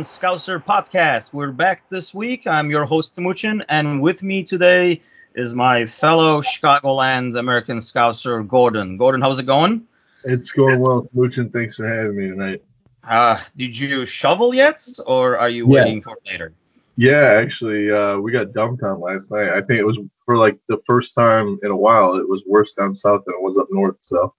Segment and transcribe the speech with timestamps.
[0.00, 1.34] American Scouser podcast.
[1.34, 2.46] We're back this week.
[2.46, 5.02] I'm your host, Timuchin, and with me today
[5.34, 8.96] is my fellow Chicagoland American Scouser, Gordon.
[8.96, 9.86] Gordon, how's it going?
[10.24, 11.52] It's going well, Timuchin.
[11.52, 12.62] Thanks for having me tonight.
[13.06, 15.84] Uh, did you shovel yet, or are you Yeah.
[15.84, 16.54] waiting for later?
[16.96, 19.50] Yeah, actually, uh, we got dumped on last night.
[19.50, 22.14] I think it was for like the first time in a while.
[22.16, 23.96] It was worse down south than it was up north.
[24.00, 24.32] So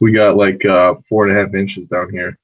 [0.00, 2.36] we got like uh, four and a half inches down here.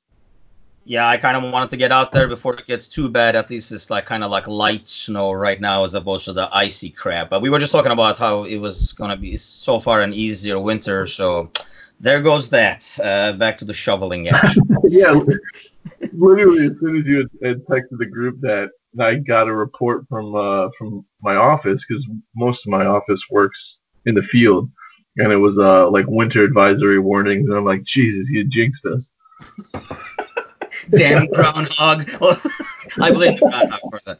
[0.84, 3.36] Yeah, I kind of wanted to get out there before it gets too bad.
[3.36, 6.48] At least it's like kind of like light snow right now as opposed to the
[6.52, 7.30] icy crap.
[7.30, 10.58] But we were just talking about how it was gonna be so far an easier
[10.58, 11.06] winter.
[11.06, 11.52] So
[12.00, 12.98] there goes that.
[13.02, 14.64] Uh, back to the shoveling action.
[14.84, 15.18] yeah,
[16.12, 20.34] literally as soon as you had, texted the group that I got a report from
[20.34, 24.68] uh, from my office because most of my office works in the field,
[25.16, 29.10] and it was uh, like winter advisory warnings, and I'm like, Jesus, you jinxed us.
[30.90, 32.10] Damn groundhog.
[32.20, 32.40] Well,
[33.00, 34.18] I blame the groundhog for that.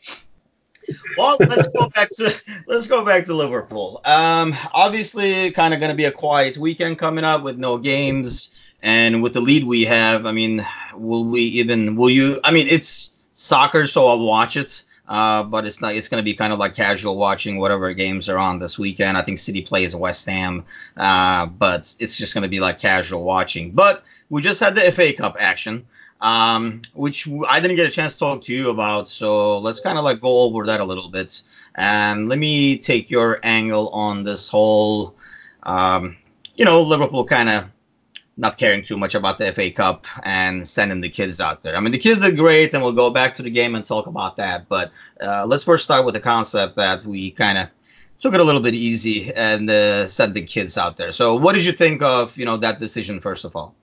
[1.17, 2.35] Well, let's go back to
[2.67, 4.01] let's go back to Liverpool.
[4.05, 8.51] Um, obviously, kind of going to be a quiet weekend coming up with no games,
[8.83, 11.97] and with the lead we have, I mean, will we even?
[11.97, 12.41] Will you?
[12.43, 14.83] I mean, it's soccer, so I'll watch it.
[15.09, 15.95] Uh, but it's not.
[15.95, 19.19] It's going to be kind of like casual watching whatever games are on this weekend.
[19.19, 20.65] I think City plays West Ham,
[20.97, 23.73] uh, but it's just going to be like casual watching.
[23.73, 25.87] But we just had the FA Cup action
[26.23, 29.09] um, which I didn't get a chance to talk to you about.
[29.09, 31.43] So let's kind of like go over that a little bit.
[31.75, 35.17] And let me take your angle on this whole,
[35.65, 36.17] um,
[36.55, 37.65] you know, Liverpool kind of
[38.37, 41.77] not caring too much about the FA Cup and sending the kids out there.
[41.77, 44.07] I mean, the kids did great, and we'll go back to the game and talk
[44.07, 44.69] about that.
[44.69, 47.69] But uh, let's first start with the concept that we kind of
[48.21, 51.11] took it a little bit easy and uh, sent the kids out there.
[51.11, 53.75] So what did you think of, you know, that decision first of all?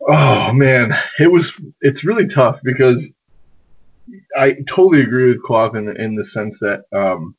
[0.00, 3.06] Oh man, it was it's really tough because
[4.36, 7.34] I totally agree with Klopp in in the sense that um,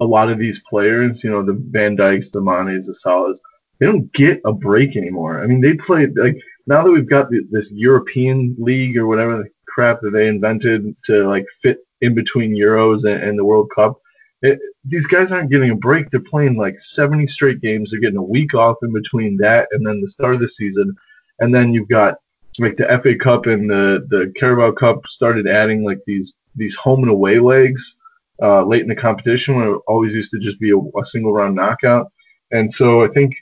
[0.00, 3.38] a lot of these players, you know, the Van Dijks, the Manes, the Salahs,
[3.78, 5.42] they don't get a break anymore.
[5.42, 6.36] I mean, they play like
[6.66, 10.96] now that we've got the, this European league or whatever the crap that they invented
[11.04, 14.00] to like fit in between Euros and, and the World Cup.
[14.42, 16.10] It, these guys aren't getting a break.
[16.10, 17.90] They're playing like 70 straight games.
[17.90, 20.94] They're getting a week off in between that and then the start of the season
[21.40, 22.16] and then you've got
[22.58, 27.02] like the FA Cup and the the Carabao Cup started adding like these these home
[27.02, 27.96] and away legs
[28.42, 31.32] uh, late in the competition when it always used to just be a, a single
[31.32, 32.12] round knockout.
[32.52, 33.34] And so I think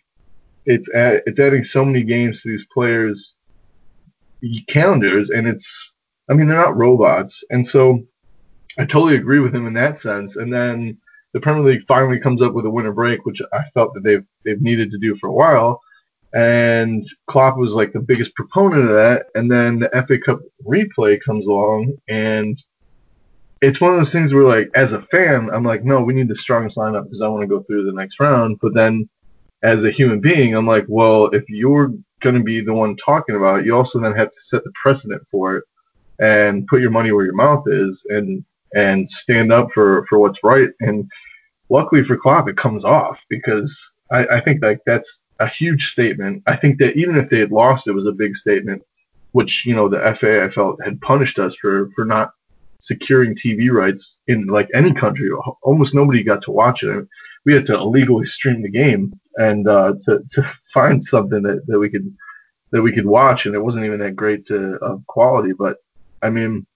[0.65, 3.35] it's it's adding so many games to these players'
[4.69, 5.93] calendars, and it's
[6.31, 8.03] I mean they're not robots, and so
[8.79, 10.37] I totally agree with him in that sense.
[10.37, 10.97] And then
[11.33, 14.25] the Premier League finally comes up with a winter break, which I felt that they've
[14.45, 15.81] they've needed to do for a while
[16.35, 19.27] and Klopp was like the biggest proponent of that.
[19.35, 22.59] And then the FA Cup replay comes along, and
[23.61, 26.29] it's one of those things where, like, as a fan, I'm like, no, we need
[26.29, 28.59] the strongest lineup because I want to go through the next round.
[28.61, 29.09] But then,
[29.63, 33.37] as a human being, I'm like, well, if you're going to be the one talking
[33.37, 35.65] about it, you also then have to set the precedent for it
[36.19, 38.45] and put your money where your mouth is and
[38.75, 40.71] and stand up for for what's right.
[40.81, 41.11] And
[41.69, 43.79] luckily for Klopp, it comes off because
[44.11, 46.43] I, I think like that's a huge statement.
[46.47, 48.83] I think that even if they had lost, it was a big statement,
[49.33, 52.31] which you know the FA I felt had punished us for for not
[52.79, 55.31] securing TV rights in like any country.
[55.63, 57.07] Almost nobody got to watch it.
[57.45, 61.79] We had to illegally stream the game and uh, to to find something that, that
[61.79, 62.15] we could
[62.73, 65.53] that we could watch, and it wasn't even that great to, of quality.
[65.57, 65.77] But
[66.23, 66.67] I mean,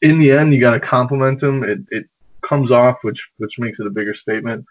[0.00, 1.64] in the end, you got to compliment them.
[1.64, 2.06] It it
[2.42, 4.64] comes off, which which makes it a bigger statement.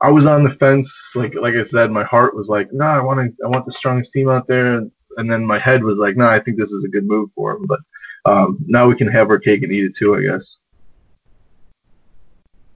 [0.00, 2.98] I was on the fence, like like I said, my heart was like, no, nah,
[2.98, 4.90] I want to, I want the strongest team out there, and,
[5.30, 7.52] then my head was like, no, nah, I think this is a good move for
[7.52, 7.66] him.
[7.66, 7.80] But
[8.26, 10.58] um, now we can have our cake and eat it too, I guess.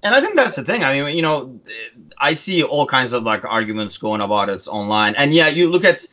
[0.03, 0.83] And I think that's the thing.
[0.83, 1.61] I mean, you know,
[2.17, 5.85] I see all kinds of like arguments going about it online, and yeah, you look
[5.85, 6.07] at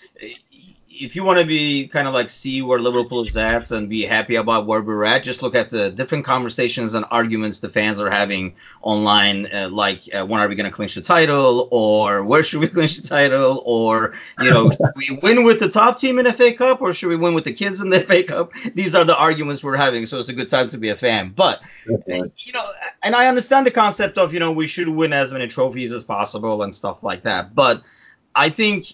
[0.99, 4.03] if you want to be kind of like see where Liverpool is at and be
[4.03, 7.99] happy about where we're at, just look at the different conversations and arguments the fans
[7.99, 12.23] are having online, uh, like uh, when are we going to clinch the title, or
[12.23, 15.99] where should we clinch the title, or you know, should we win with the top
[15.99, 18.23] team in the FA Cup, or should we win with the kids in the FA
[18.23, 18.51] Cup?
[18.73, 21.33] These are the arguments we're having, so it's a good time to be a fan.
[21.35, 22.71] But you know,
[23.03, 26.03] and I understand the concept of you know we should win as many trophies as
[26.03, 27.83] possible and stuff like that, but
[28.35, 28.94] I think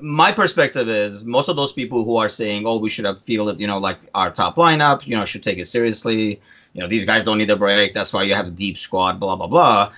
[0.00, 3.60] my perspective is most of those people who are saying, "Oh, we should have fielded,
[3.60, 6.40] you know, like our top lineup, you know, should take it seriously.
[6.72, 7.94] You know, these guys don't need a break.
[7.94, 9.92] That's why you have a deep squad, blah blah blah."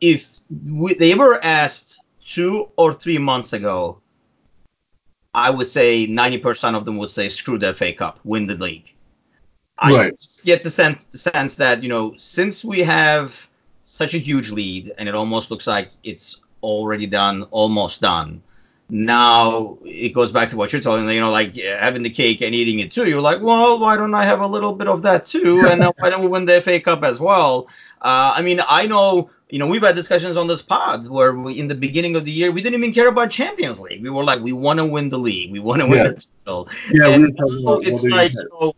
[0.00, 4.00] If we, they were asked two or three months ago,
[5.34, 8.94] I would say 90% of them would say, "Screw the FA Cup, win the league."
[9.78, 10.20] I Right.
[10.20, 13.48] just get the sense the sense that you know since we have
[13.84, 18.42] such a huge lead and it almost looks like it's already done, almost done.
[18.90, 22.54] Now it goes back to what you're talking, you know, like having the cake and
[22.54, 23.06] eating it too.
[23.06, 25.92] You're like, well, why don't I have a little bit of that too, and then
[25.98, 27.68] why don't we win the FA Cup as well?
[28.00, 31.58] Uh, I mean, I know, you know, we've had discussions on this pod where we,
[31.58, 34.02] in the beginning of the year we didn't even care about Champions League.
[34.02, 36.08] We were like, we want to win the league, we want to win Yeah.
[36.12, 38.74] the title, Yeah, we and were talking about it's like you know,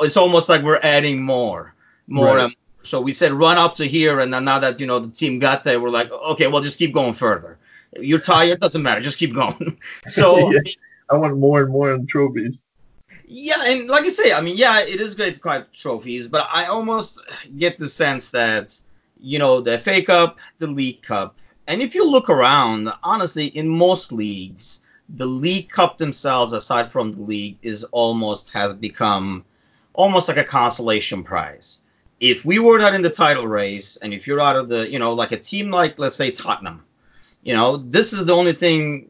[0.00, 1.74] it's almost like we're adding more,
[2.06, 2.36] more.
[2.36, 2.44] Right.
[2.44, 2.54] Um,
[2.84, 5.38] so we said run up to here, and then now that you know the team
[5.38, 7.58] got there, we're like, okay, well just keep going further.
[7.98, 9.78] You're tired, doesn't matter, just keep going.
[10.08, 10.60] So Yeah.
[11.10, 12.62] I want more and more trophies.
[13.26, 16.48] yeah, and like I say, I mean, yeah, it is great to collect trophies, but
[16.52, 17.20] I almost
[17.56, 18.78] get the sense that,
[19.20, 21.36] you know, the FA Cup, the League Cup,
[21.66, 27.12] and if you look around, honestly, in most leagues, the League Cup themselves, aside from
[27.12, 29.44] the league, is almost has become
[29.94, 31.81] almost like a consolation prize.
[32.22, 35.00] If we were not in the title race, and if you're out of the, you
[35.00, 36.84] know, like a team like, let's say, Tottenham,
[37.42, 39.08] you know, this is the only thing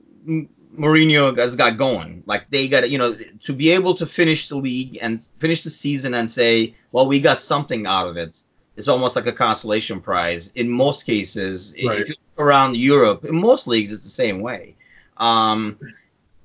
[0.75, 2.23] Mourinho has got going.
[2.25, 3.14] Like they got, you know,
[3.44, 7.20] to be able to finish the league and finish the season and say, well, we
[7.20, 8.41] got something out of it.
[8.76, 10.50] It's almost like a consolation prize.
[10.55, 12.00] In most cases, Right.
[12.00, 14.76] if you look around Europe, in most leagues, it's the same way.
[15.19, 15.79] Um,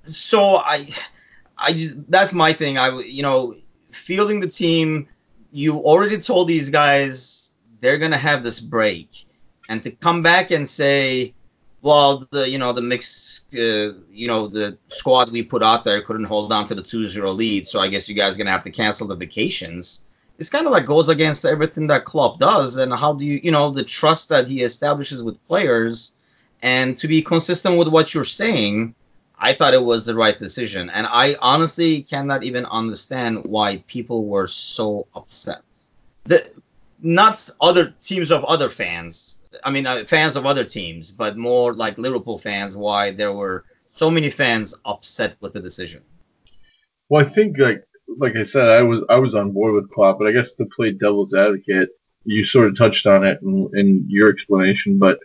[0.03, 0.89] so I,
[1.57, 2.77] I just that's my thing.
[2.77, 3.55] I you know,
[3.91, 5.07] fielding the team,
[5.51, 9.09] you already told these guys they're gonna have this break,
[9.69, 11.33] and to come back and say,
[11.81, 16.01] well, the you know the mix, uh, you know the squad we put out there
[16.01, 18.63] couldn't hold on to the 2-0 lead, so I guess you guys are gonna have
[18.63, 20.03] to cancel the vacations.
[20.39, 23.51] It's kind of like goes against everything that Klopp does, and how do you, you
[23.51, 26.13] know, the trust that he establishes with players,
[26.61, 28.93] and to be consistent with what you're saying.
[29.39, 34.25] I thought it was the right decision, and I honestly cannot even understand why people
[34.25, 35.61] were so upset.
[36.25, 36.49] The,
[37.01, 39.39] not other teams of other fans.
[39.63, 42.75] I mean, uh, fans of other teams, but more like Liverpool fans.
[42.75, 46.01] Why there were so many fans upset with the decision.
[47.09, 47.83] Well, I think like
[48.17, 50.65] like I said, I was I was on board with Klopp, but I guess to
[50.65, 51.89] play devil's advocate,
[52.25, 55.19] you sort of touched on it in, in your explanation, but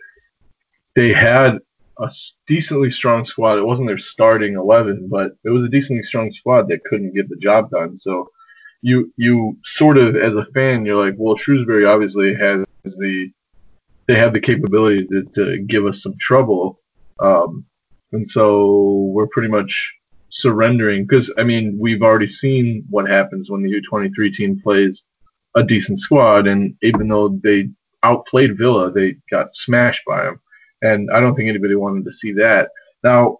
[0.95, 1.59] they had
[1.99, 2.11] a
[2.47, 3.57] decently strong squad.
[3.57, 7.29] It wasn't their starting eleven, but it was a decently strong squad that couldn't get
[7.29, 7.97] the job done.
[7.97, 8.29] So
[8.81, 13.31] you you sort of as a fan, you're like, well, Shrewsbury obviously has the
[14.07, 16.79] they have the capability to, to give us some trouble,
[17.19, 17.65] um,
[18.11, 19.93] and so we're pretty much
[20.29, 25.03] surrendering because I mean we've already seen what happens when the U23 team plays
[25.55, 27.69] a decent squad, and even though they
[28.03, 30.39] outplayed Villa, they got smashed by them,
[30.83, 32.69] and I don't think anybody wanted to see that.
[33.03, 33.39] Now,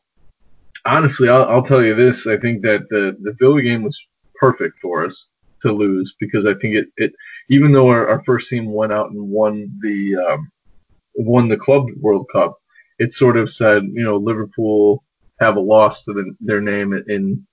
[0.86, 4.00] honestly, I'll, I'll tell you this: I think that the the Villa game was
[4.36, 5.30] perfect for us
[5.62, 7.14] to lose because I think it it
[7.50, 10.52] even though our, our first team went out and won the um,
[11.16, 12.58] won the Club World Cup,
[12.98, 15.04] it sort of said you know Liverpool
[15.40, 17.46] have a loss to the, their name in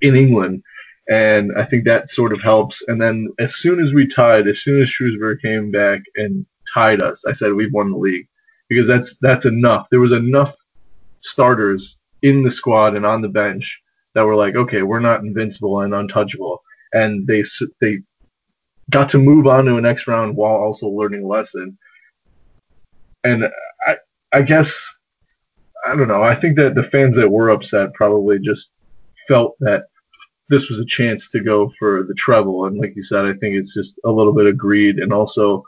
[0.00, 0.62] in England,
[1.08, 2.82] and I think that sort of helps.
[2.86, 7.02] And then as soon as we tied, as soon as Shrewsbury came back and tied
[7.02, 8.28] us, I said we've won the league
[8.68, 9.88] because that's that's enough.
[9.90, 10.54] There was enough
[11.20, 13.80] starters in the squad and on the bench
[14.14, 17.42] that were like, okay, we're not invincible and untouchable, and they
[17.80, 18.00] they
[18.90, 21.78] got to move on to a next round while also learning a lesson.
[23.24, 23.44] And
[23.86, 23.96] I
[24.32, 24.74] I guess
[25.86, 26.22] I don't know.
[26.22, 28.70] I think that the fans that were upset probably just
[29.28, 29.84] felt that
[30.48, 32.66] this was a chance to go for the treble.
[32.66, 34.98] And like you said, I think it's just a little bit of greed.
[34.98, 35.64] And also,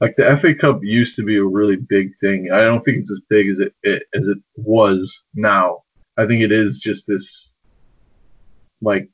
[0.00, 2.50] like the FA Cup used to be a really big thing.
[2.52, 5.82] I don't think it's as big as it, it as it was now.
[6.16, 7.52] I think it is just this
[8.80, 9.08] like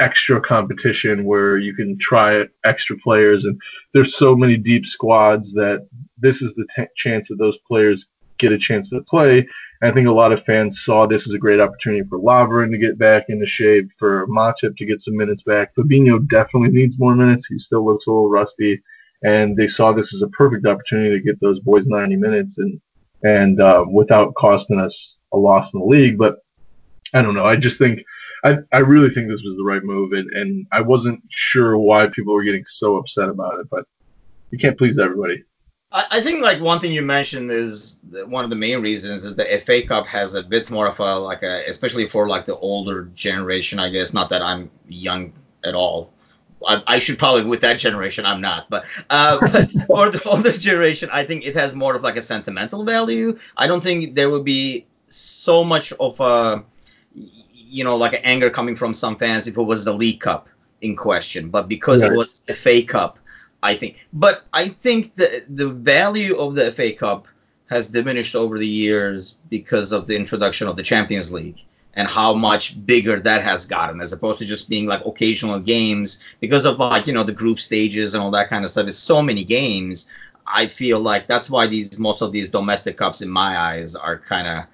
[0.00, 3.60] extra competition where you can try extra players and
[3.92, 5.86] there's so many deep squads that
[6.18, 9.46] this is the t- chance that those players get a chance to play
[9.84, 12.70] and I think a lot of fans saw this as a great opportunity for Lovren
[12.70, 15.74] to get back into shape, for Matip to get some minutes back.
[15.74, 17.46] Fabinho definitely needs more minutes.
[17.46, 18.82] He still looks a little rusty,
[19.24, 22.80] and they saw this as a perfect opportunity to get those boys 90 minutes and
[23.24, 26.18] and uh, without costing us a loss in the league.
[26.18, 26.36] But
[27.14, 27.46] I don't know.
[27.46, 28.04] I just think
[28.44, 32.06] I I really think this was the right move, and and I wasn't sure why
[32.08, 33.86] people were getting so upset about it, but
[34.50, 35.42] you can't please everybody.
[35.90, 39.34] I, I think like one thing you mentioned is one of the main reasons is
[39.34, 42.56] the FA Cup has a bit more of a like a especially for like the
[42.58, 45.32] older generation I guess not that I'm young
[45.64, 46.13] at all
[46.66, 50.52] I, I should probably with that generation I'm not but uh but for the older
[50.52, 54.30] generation I think it has more of like a sentimental value I don't think there
[54.30, 56.64] would be so much of a
[57.14, 60.48] you know like an anger coming from some fans if it was the League Cup
[60.84, 62.12] in question, but because right.
[62.12, 63.18] it was the FA Cup,
[63.62, 63.96] I think.
[64.12, 67.26] But I think the the value of the FA Cup
[67.66, 71.60] has diminished over the years because of the introduction of the Champions League
[71.96, 76.22] and how much bigger that has gotten as opposed to just being like occasional games.
[76.40, 78.96] Because of like you know the group stages and all that kind of stuff it's
[78.96, 80.10] so many games.
[80.46, 84.18] I feel like that's why these most of these domestic cups in my eyes are
[84.18, 84.64] kind of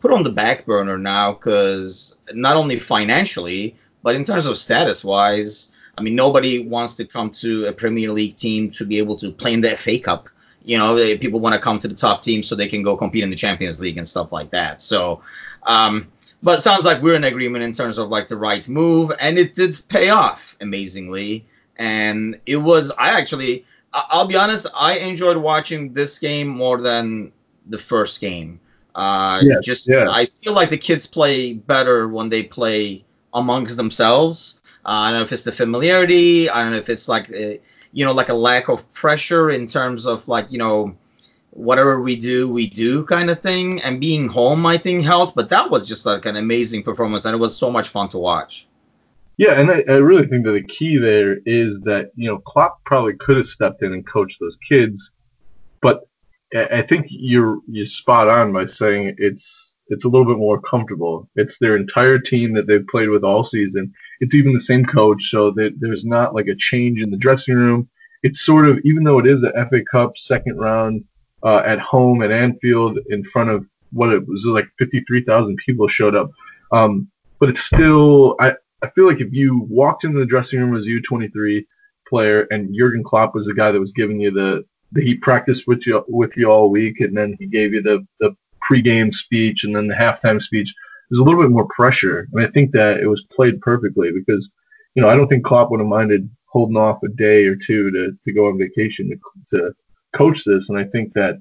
[0.00, 5.02] put on the back burner now because not only financially but in terms of status
[5.04, 9.16] wise i mean nobody wants to come to a premier league team to be able
[9.16, 10.28] to play in the fa cup.
[10.64, 13.24] You know people want to come to the top team so they can go compete
[13.24, 14.82] in the champions league and stuff like that.
[14.82, 15.22] So
[15.64, 16.08] um
[16.42, 19.54] but sounds like we're in agreement in terms of like the right move, and it
[19.54, 21.46] did pay off amazingly.
[21.76, 27.32] And it was I actually I'll be honest, I enjoyed watching this game more than
[27.66, 28.60] the first game.
[28.94, 30.08] Uh, yes, just yes.
[30.10, 34.60] I feel like the kids play better when they play amongst themselves.
[34.84, 36.50] Uh, I don't know if it's the familiarity.
[36.50, 37.60] I don't know if it's like a,
[37.92, 40.96] you know like a lack of pressure in terms of like you know
[41.50, 43.80] whatever we do, we do kind of thing.
[43.82, 45.34] And being home, I think, helped.
[45.34, 48.18] But that was just like an amazing performance, and it was so much fun to
[48.18, 48.66] watch.
[49.38, 52.84] Yeah, and I, I really think that the key there is that you know Klopp
[52.84, 55.12] probably could have stepped in and coached those kids,
[55.80, 56.08] but
[56.54, 61.28] I think you're you're spot on by saying it's it's a little bit more comfortable.
[61.36, 63.92] It's their entire team that they've played with all season.
[64.20, 67.54] It's even the same coach, so that there's not like a change in the dressing
[67.54, 67.88] room.
[68.22, 71.04] It's sort of even though it is a FA Cup second round
[71.42, 76.14] uh, at home at Anfield in front of what it was like 53,000 people showed
[76.14, 76.30] up.
[76.72, 78.52] Um, but it's still, I,
[78.82, 81.64] I feel like if you walked into the dressing room as a U23
[82.08, 85.66] player and Jurgen Klopp was the guy that was giving you the, the he practiced
[85.66, 88.34] with you with you all week and then he gave you the the
[88.68, 90.72] pregame speech and then the halftime speech.
[91.10, 92.26] There's a little bit more pressure.
[92.32, 94.50] Mean, I think that it was played perfectly because,
[94.94, 97.90] you know, I don't think Klopp would have minded holding off a day or two
[97.90, 99.74] to, to go on vacation to, to
[100.14, 101.40] coach this, and I think that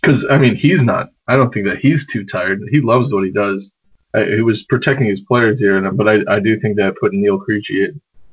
[0.00, 1.10] because I mean he's not.
[1.26, 2.60] I don't think that he's too tired.
[2.70, 3.72] He loves what he does.
[4.14, 7.20] I, he was protecting his players here, and, but I, I do think that putting
[7.20, 7.88] Neil Critchley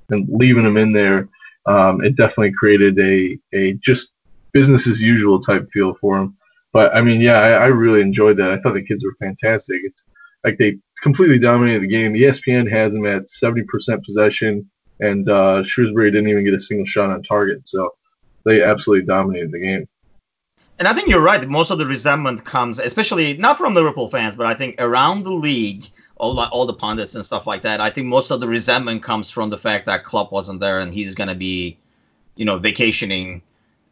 [0.10, 1.27] and leaving him in there,
[1.65, 4.12] um, it definitely created a a just
[4.54, 6.38] business as usual type feel for him.
[6.72, 8.51] But I mean, yeah, I, I really enjoyed that.
[8.51, 9.82] I thought the kids were fantastic.
[9.84, 10.04] It's
[10.44, 12.13] like they completely dominated the game.
[12.13, 13.65] ESPN has them at 70%
[14.06, 17.62] possession, and uh, Shrewsbury didn't even get a single shot on target.
[17.65, 17.92] So
[18.45, 19.87] they absolutely dominated the game.
[20.77, 21.45] And I think you're right.
[21.47, 25.31] Most of the resentment comes, especially not from Liverpool fans, but I think around the
[25.31, 27.81] league, all all the pundits and stuff like that.
[27.81, 30.93] I think most of the resentment comes from the fact that Klopp wasn't there and
[30.93, 31.77] he's gonna be,
[32.35, 33.41] you know, vacationing,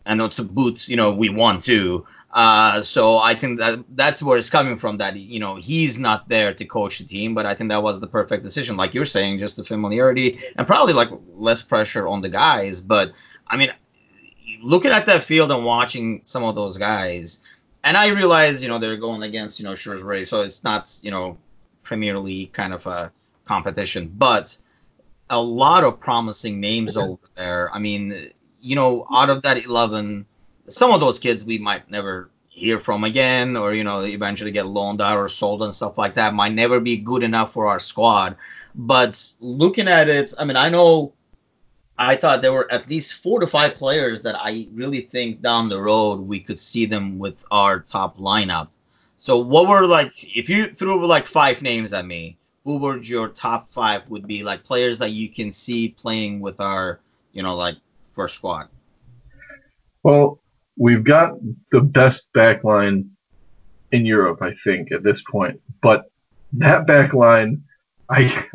[0.06, 2.06] and to boot, you know, we won too.
[2.32, 4.98] Uh, so I think that that's where it's coming from.
[4.98, 8.00] That you know he's not there to coach the team, but I think that was
[8.00, 12.22] the perfect decision, like you're saying, just the familiarity and probably like less pressure on
[12.22, 12.82] the guys.
[12.82, 13.14] But
[13.48, 13.72] I mean,
[14.64, 17.42] looking at that field and watching some of those guys,
[17.84, 21.12] and I realize, you know, they're going against, you know, Shrewsbury, so it's not, you
[21.12, 21.38] know,
[21.84, 23.12] Premier League kind of a
[23.46, 24.58] competition, but
[25.30, 27.74] a lot of promising names over there.
[27.74, 30.26] I mean, you know, out of that 11,
[30.70, 34.68] some of those kids we might never hear from again, or you know, eventually get
[34.68, 36.34] loaned out or sold and stuff like that.
[36.34, 38.38] Might never be good enough for our squad.
[38.76, 41.14] But looking at it, I mean, I know
[41.98, 45.70] I thought there were at least four to five players that I really think down
[45.70, 48.70] the road we could see them with our top lineup.
[49.18, 53.30] So what were like if you threw like five names at me, who would your
[53.30, 57.00] top five would be like players that you can see playing with our,
[57.32, 57.78] you know, like
[58.16, 58.70] first squad?
[60.02, 60.40] Well,
[60.78, 61.34] we've got
[61.72, 63.12] the best back line
[63.92, 65.62] in Europe, I think, at this point.
[65.82, 66.10] But
[66.54, 67.64] that back line,
[68.10, 68.46] I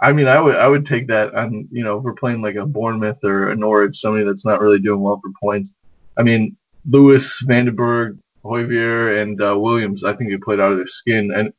[0.00, 2.56] I mean, I would I would take that on you know if we're playing like
[2.56, 5.74] a Bournemouth or a Norwich, somebody that's not really doing well for points.
[6.16, 6.56] I mean,
[6.88, 10.86] Lewis, van den Berg, Højbjerg, and uh, Williams, I think they played out of their
[10.86, 11.52] skin, and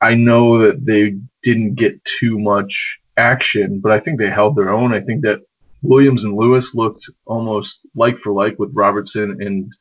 [0.00, 4.70] I know that they didn't get too much action, but I think they held their
[4.70, 4.94] own.
[4.94, 5.40] I think that
[5.82, 9.72] Williams and Lewis looked almost like for like with Robertson and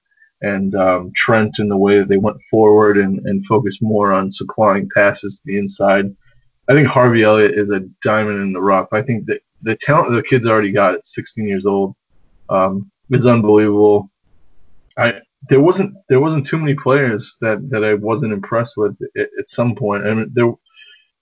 [0.42, 4.32] and um, Trent in the way that they went forward and, and focused more on
[4.32, 6.16] supplying passes to the inside.
[6.72, 8.88] I think Harvey Elliott is a diamond in the rough.
[8.94, 11.96] I think that the talent the kid's already got at 16 years old
[12.48, 14.10] um, is unbelievable.
[14.98, 15.16] I
[15.50, 19.50] there wasn't there wasn't too many players that, that I wasn't impressed with at, at
[19.50, 20.08] some point.
[20.08, 20.54] I mean, there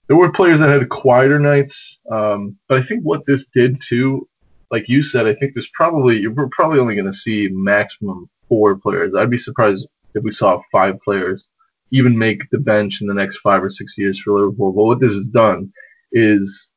[0.06, 4.28] there were players that had quieter nights, um, but I think what this did too,
[4.70, 8.76] like you said, I think there's probably we're probably only going to see maximum four
[8.76, 9.14] players.
[9.16, 11.48] I'd be surprised if we saw five players
[11.92, 14.72] even make the bench in the next five or six years for Liverpool.
[14.72, 15.72] But what this has done
[16.12, 16.70] is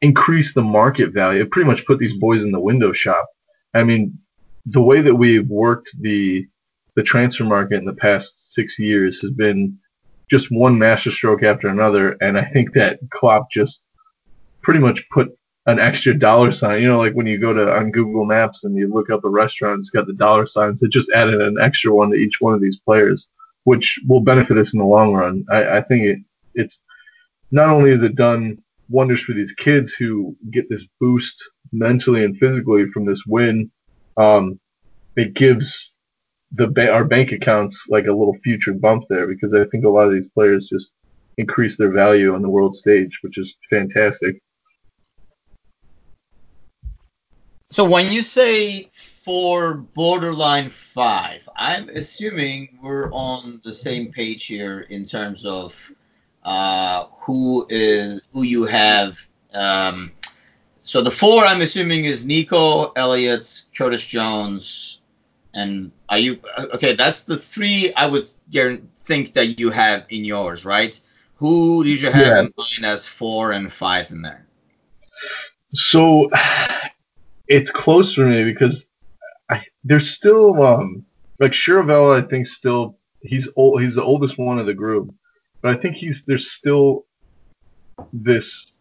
[0.00, 1.42] increase the market value.
[1.42, 3.26] It pretty much put these boys in the window shop.
[3.74, 4.18] I mean,
[4.66, 6.46] the way that we've worked the
[6.94, 9.78] the transfer market in the past six years has been
[10.30, 13.86] just one masterstroke after another, and I think that Klopp just
[14.62, 15.28] pretty much put
[15.66, 16.82] an extra dollar sign.
[16.82, 19.28] You know, like when you go to on Google Maps and you look up a
[19.28, 20.82] restaurant, it's got the dollar signs.
[20.82, 23.28] It just added an extra one to each one of these players,
[23.64, 25.44] which will benefit us in the long run.
[25.50, 26.18] I, I think it
[26.54, 26.80] it's
[27.50, 31.42] not only is it done wonders for these kids who get this boost
[31.72, 33.70] mentally and physically from this win,
[34.16, 34.60] um,
[35.16, 35.92] it gives
[36.52, 39.88] the ba- our bank accounts like a little future bump there because I think a
[39.88, 40.92] lot of these players just
[41.38, 44.42] increase their value on the world stage, which is fantastic.
[47.70, 54.80] So when you say for borderline five, I'm assuming we're on the same page here
[54.80, 55.90] in terms of
[56.44, 59.18] uh, who is who you have.
[59.54, 60.12] Um,
[60.82, 65.00] so the four I'm assuming is Neco, Elliott, Curtis Jones,
[65.54, 66.40] and are you
[66.74, 66.94] okay?
[66.94, 70.98] That's the three I would think that you have in yours, right?
[71.36, 72.40] Who did you have yeah.
[72.40, 74.46] in mind as four and five in there?
[75.74, 76.30] So
[77.48, 78.84] it's close for me because
[79.52, 81.04] I, there's still um
[81.40, 85.14] like Chirivella I think still he's old he's the oldest one of the group,
[85.60, 87.06] but I think he's there's still
[88.12, 88.72] this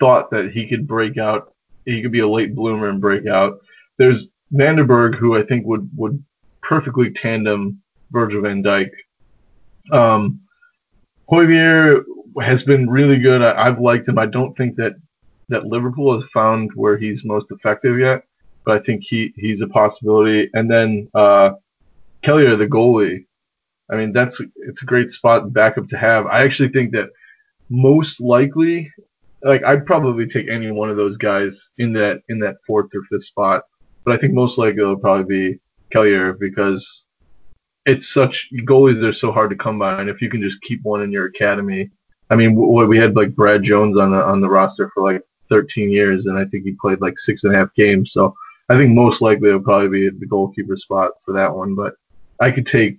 [0.00, 1.54] thought that he could break out.
[1.84, 3.60] He could be a late bloomer and break out.
[3.98, 6.22] There's van den Berg, who I think would would
[6.62, 8.90] perfectly tandem Virgil van Dijk.
[9.92, 10.40] Um,
[12.40, 13.42] has been really good.
[13.42, 14.18] I, I've liked him.
[14.18, 14.92] I don't think that
[15.48, 18.24] that Liverpool has found where he's most effective yet,
[18.64, 20.50] but I think he he's a possibility.
[20.54, 21.50] And then uh,
[22.22, 23.26] the goalie.
[23.90, 26.26] I mean, that's it's a great spot backup to have.
[26.26, 27.10] I actually think that
[27.68, 28.90] most likely,
[29.42, 33.02] like I'd probably take any one of those guys in that in that fourth or
[33.10, 33.64] fifth spot,
[34.04, 37.06] but I think most likely it'll probably be Kelleher because
[37.84, 40.82] it's such goalies are so hard to come by, and if you can just keep
[40.84, 41.90] one in your academy,
[42.30, 45.22] I mean, what we had like Brad Jones on the on the roster for like
[45.50, 48.12] 13 years, and I think he played like six and a half games.
[48.12, 48.34] So
[48.72, 51.74] I think most likely it'll probably be the goalkeeper spot for that one.
[51.74, 51.94] But
[52.40, 52.98] I could take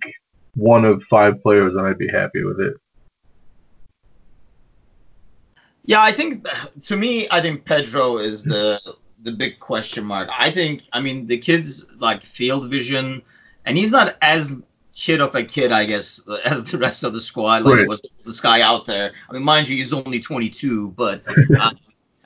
[0.54, 2.74] one of five players, and I'd be happy with it.
[5.84, 6.46] Yeah, I think
[6.82, 8.80] to me, I think Pedro is the
[9.22, 10.28] the big question mark.
[10.30, 13.22] I think, I mean, the kid's like field vision,
[13.64, 14.56] and he's not as
[14.94, 17.64] kid of a kid, I guess, as the rest of the squad.
[17.64, 17.88] Like right.
[17.88, 19.12] was this guy out there.
[19.28, 21.22] I mean, mind you, he's only 22, but
[21.58, 21.72] uh,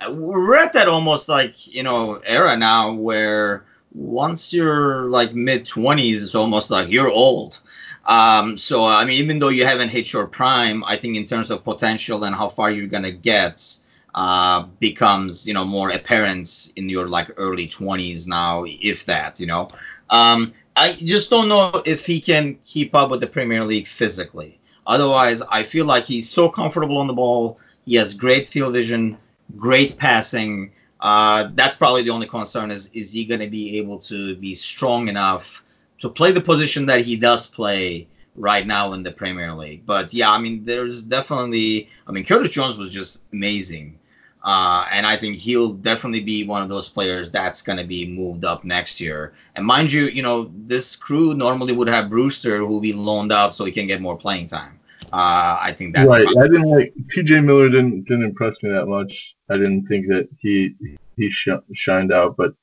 [0.08, 6.22] we're at that almost like you know era now where once you're like mid 20s,
[6.22, 7.60] it's almost like you're old.
[8.04, 11.50] Um, so I mean, even though you haven't hit your prime, I think in terms
[11.50, 13.76] of potential and how far you're gonna get,
[14.14, 19.46] uh, becomes you know more apparent in your like early 20s now, if that, you
[19.46, 19.68] know.
[20.10, 24.58] Um, I just don't know if he can keep up with the Premier League physically.
[24.86, 27.58] Otherwise, I feel like he's so comfortable on the ball.
[27.84, 29.18] He has great field vision
[29.56, 30.72] great passing.
[31.00, 34.54] Uh, that's probably the only concern is is he going to be able to be
[34.54, 35.62] strong enough
[36.00, 39.84] to play the position that he does play right now in the Premier League.
[39.84, 41.88] But yeah, I mean, there's definitely.
[42.06, 43.98] I mean, Curtis Jones was just amazing.
[44.42, 48.06] Uh, and I think he'll definitely be one of those players that's going to be
[48.06, 49.34] moved up next year.
[49.56, 53.52] And mind you, you know, this crew normally would have Brewster who be loaned out
[53.52, 54.78] so he can get more playing time.
[55.12, 56.26] Uh, I think that's right.
[56.26, 57.40] I didn't like T.J.
[57.40, 59.34] Miller didn't didn't impress me that much.
[59.50, 60.74] I didn't think that he
[61.16, 62.36] he sh- shined out.
[62.36, 62.54] But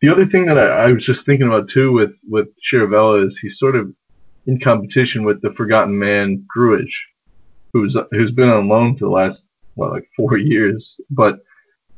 [0.00, 3.38] the other thing that I, I, was just thinking about too with with Chirivella is
[3.38, 3.92] he's sort of
[4.46, 6.90] in competition with the forgotten man Grujic,
[7.72, 11.40] who's who's been on loan for the last what like four years, but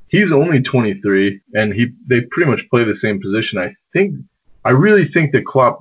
[0.08, 3.58] he's only 23 and he they pretty much play the same position.
[3.58, 4.16] I think
[4.64, 5.78] I really think that Klopp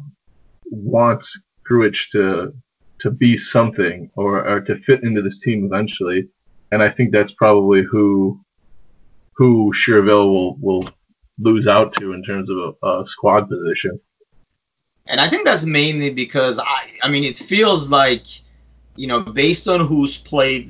[0.65, 2.53] wants Grujic to
[3.05, 6.27] to be something or, or to fit into this team eventually.
[6.71, 8.43] And I think that's probably who
[9.37, 10.89] who Chirivella will will
[11.37, 13.99] lose out to in terms of a, a squad position.
[15.05, 18.25] And I think that's mainly because I I mean it feels like
[18.95, 20.69] you know based on who's played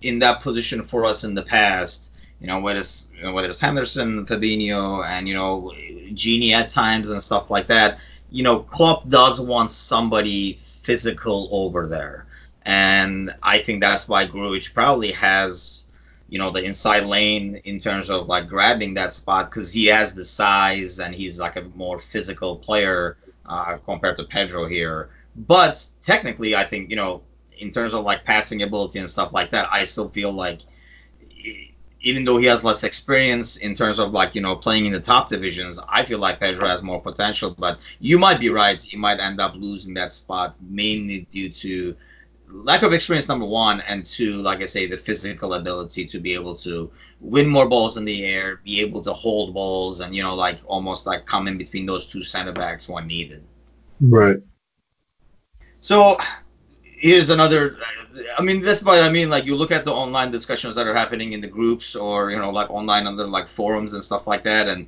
[0.00, 3.50] in that position for us in the past, you know whether it's you know, whether
[3.50, 5.70] it's Henderson, Fabinho, and you know
[6.12, 7.98] Gini at times and stuff like that.
[8.30, 12.24] You know Klopp does want somebody physical over there.
[12.62, 15.84] And I think that's why Grujic probably has,
[16.30, 20.14] you know, the inside lane in terms of like grabbing that spot because he has
[20.14, 25.10] the size and he's like a more physical player uh, compared to Pedro here.
[25.36, 27.20] But technically, I think, you know,
[27.58, 30.60] in terms of like passing ability and stuff like that, I still feel like
[32.00, 35.00] even though he has less experience in terms of like you know playing in the
[35.00, 37.54] top divisions, I feel like Pedro has more potential.
[37.58, 41.96] But you might be right; he might end up losing that spot mainly due to
[42.50, 46.34] lack of experience, number one, and two, like I say, the physical ability to be
[46.34, 50.22] able to win more balls in the air, be able to hold balls, and you
[50.22, 53.44] know like almost like come in between those two center backs when needed.
[54.00, 54.38] Right.
[55.80, 56.18] So
[56.98, 57.78] here's another
[58.36, 60.94] i mean that's why i mean like you look at the online discussions that are
[60.94, 64.26] happening in the groups or you know like online on the like forums and stuff
[64.26, 64.86] like that and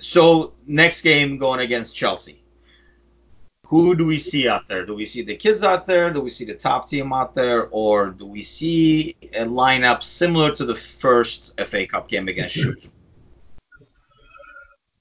[0.00, 2.40] so next game going against chelsea.
[3.68, 4.84] Who do we see out there?
[4.84, 6.10] Do we see the kids out there?
[6.10, 7.68] Do we see the top team out there?
[7.68, 12.58] Or do we see a lineup similar to the first fa cup game against?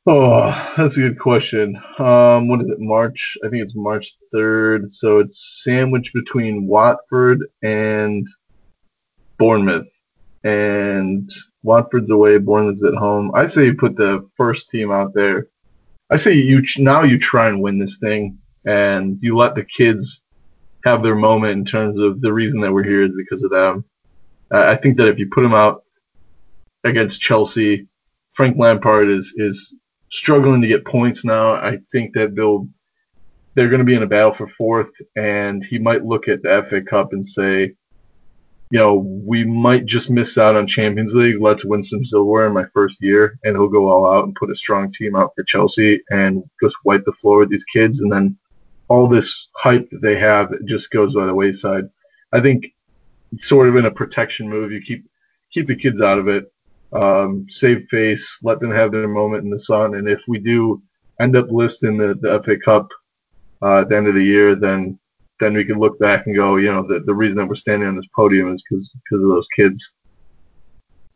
[0.06, 1.78] Oh, that's a good question.
[1.98, 2.80] Um, what is it?
[2.80, 3.38] March?
[3.44, 4.92] I think it's March 3rd.
[4.92, 8.28] So it's sandwiched between Watford and
[9.38, 9.88] Bournemouth.
[10.44, 11.32] And
[11.63, 13.32] Watford's away, Bournemouth's at home.
[13.34, 15.48] I say you put the first team out there.
[16.10, 20.22] I say you now you try and win this thing, and you let the kids
[20.84, 23.86] have their moment in terms of the reason that we're here is because of them.
[24.52, 25.86] I think that if you put them out
[26.84, 27.88] against Chelsea,
[28.34, 29.74] Frank Lampard is is
[30.13, 31.56] struggling to get points now.
[31.56, 32.67] I think that they'll
[33.56, 36.65] they're going to be in a battle for fourth, and he might look at the
[36.67, 37.73] FA Cup and say,
[38.71, 41.39] you know, we might just miss out on Champions League.
[41.39, 44.49] Let's win some silverware in my first year, and he'll go all out and put
[44.49, 48.12] a strong team out for Chelsea and just wipe the floor with these kids, and
[48.12, 48.38] then
[48.88, 51.86] all this hype that they have just goes by the wayside.
[52.32, 52.67] I think
[53.32, 55.06] it's sort of in a protection move, you keep
[55.52, 56.53] keep the kids out of it
[56.94, 59.96] um, save face, let them have their moment in the sun.
[59.96, 60.82] And if we do
[61.20, 62.90] end up listing the, the FA Cup
[63.62, 65.00] uh, at the end of the year, then
[65.40, 67.88] then we can look back and go, you know, the, the reason that we're standing
[67.88, 69.92] on this podium is because of those kids.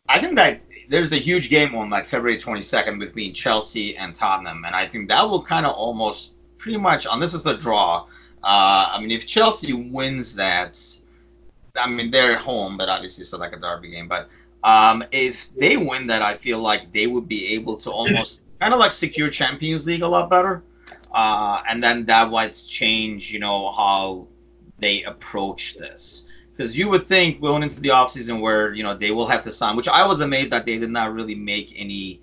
[0.08, 4.64] I think that there's a huge game on like February 22nd between Chelsea and Tottenham,
[4.64, 8.06] and I think that will kind of almost pretty much, and this is the draw.
[8.42, 10.78] Uh, I mean, if Chelsea wins that,
[11.76, 14.08] I mean they're at home, but obviously it's like a derby game.
[14.08, 14.28] But
[14.62, 18.74] um, if they win that, I feel like they would be able to almost kind
[18.74, 20.62] of like secure Champions League a lot better.
[21.12, 24.26] Uh, and then that might change, you know, how
[24.78, 26.26] they approach this.
[26.52, 29.50] Because you would think going into the offseason where, you know, they will have to
[29.50, 32.20] sign, which I was amazed that they did not really make any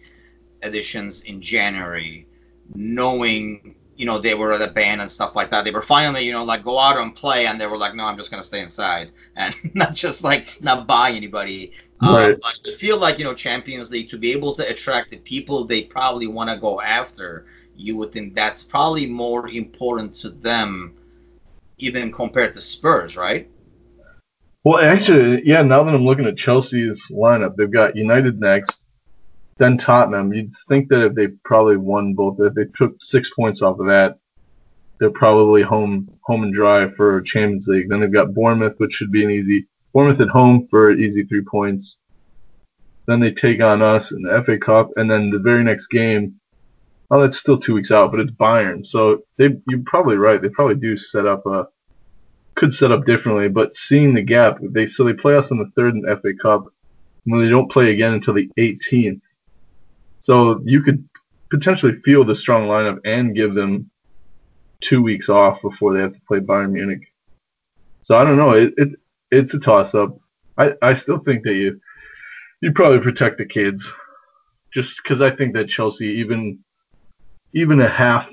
[0.62, 2.28] additions in January,
[2.74, 5.64] knowing, you know, they were at a ban and stuff like that.
[5.64, 8.06] They were finally, you know, like go out and play, and they were like, no,
[8.06, 11.74] I'm just going to stay inside and not just like not buy anybody.
[12.02, 12.32] Right.
[12.32, 15.18] Uh, but I feel like you know Champions League to be able to attract the
[15.18, 20.30] people they probably want to go after, you would think that's probably more important to
[20.30, 20.94] them,
[21.78, 23.50] even compared to Spurs, right?
[24.66, 25.62] Well, actually, yeah.
[25.62, 28.85] Now that I'm looking at Chelsea's lineup, they've got United next,
[29.58, 30.34] then Tottenham.
[30.34, 33.88] You'd think that if they probably won both, if they took six points off of
[33.88, 34.18] that,
[35.00, 37.90] they're probably home home and dry for Champions League.
[37.90, 41.44] Then they've got Bournemouth, which should be an easy Bournemouth at home for easy three
[41.44, 41.98] points.
[43.08, 46.40] Then they take on us in the FA Cup, and then the very next game.
[47.12, 48.84] Oh, that's still two weeks out, but it's Bayern.
[48.86, 50.42] So they, you're probably right.
[50.42, 51.68] They probably do set up a,
[52.56, 53.48] could set up differently.
[53.48, 56.34] But seeing the gap, they so they play us in the third in the FA
[56.34, 56.66] Cup,
[57.26, 59.22] and they don't play again until the 18th.
[60.26, 61.08] So you could
[61.52, 63.92] potentially feel the strong lineup and give them
[64.82, 67.14] two weeks off before they have to play Bayern Munich.
[68.02, 68.54] So I don't know.
[68.54, 68.90] It, it
[69.30, 70.18] it's a toss up.
[70.58, 71.80] I, I still think that you
[72.62, 73.88] you probably protect the kids,
[74.74, 76.58] just because I think that Chelsea even
[77.54, 78.28] even a half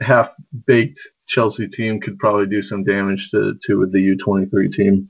[0.00, 0.30] half
[0.66, 5.08] baked Chelsea team could probably do some damage to to the U23 team.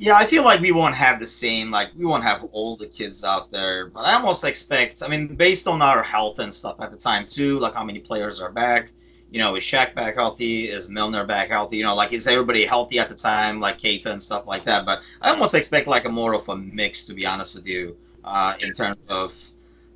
[0.00, 2.86] Yeah, I feel like we won't have the same like we won't have all the
[2.86, 5.02] kids out there, but I almost expect.
[5.02, 7.98] I mean, based on our health and stuff at the time too, like how many
[7.98, 8.92] players are back
[9.30, 10.68] you know, is Shaq back healthy?
[10.70, 11.76] Is Milner back healthy?
[11.76, 14.86] You know, like is everybody healthy at the time, like Keita and stuff like that?
[14.86, 17.96] But I almost expect like a more of a mix, to be honest with you,
[18.24, 19.34] uh, in terms of,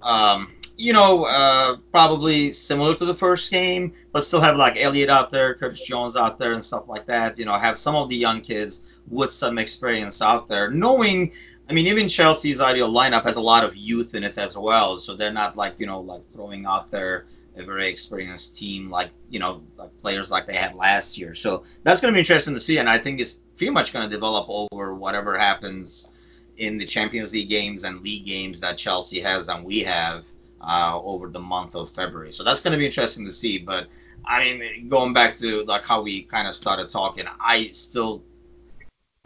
[0.03, 5.09] um, you know, uh, probably similar to the first game, but still have like Elliott
[5.09, 7.39] out there, Curtis Jones out there, and stuff like that.
[7.39, 11.33] You know, have some of the young kids with some experience out there, knowing.
[11.69, 14.99] I mean, even Chelsea's ideal lineup has a lot of youth in it as well,
[14.99, 19.11] so they're not like you know like throwing out there a very experienced team like
[19.29, 21.35] you know like players like they had last year.
[21.35, 24.05] So that's going to be interesting to see, and I think it's pretty much going
[24.05, 26.11] to develop over whatever happens
[26.57, 30.25] in the Champions League games and league games that Chelsea has and we have
[30.61, 32.33] uh, over the month of February.
[32.33, 33.59] So that's going to be interesting to see.
[33.59, 33.89] But
[34.25, 38.23] I mean, going back to like how we kind of started talking, I still,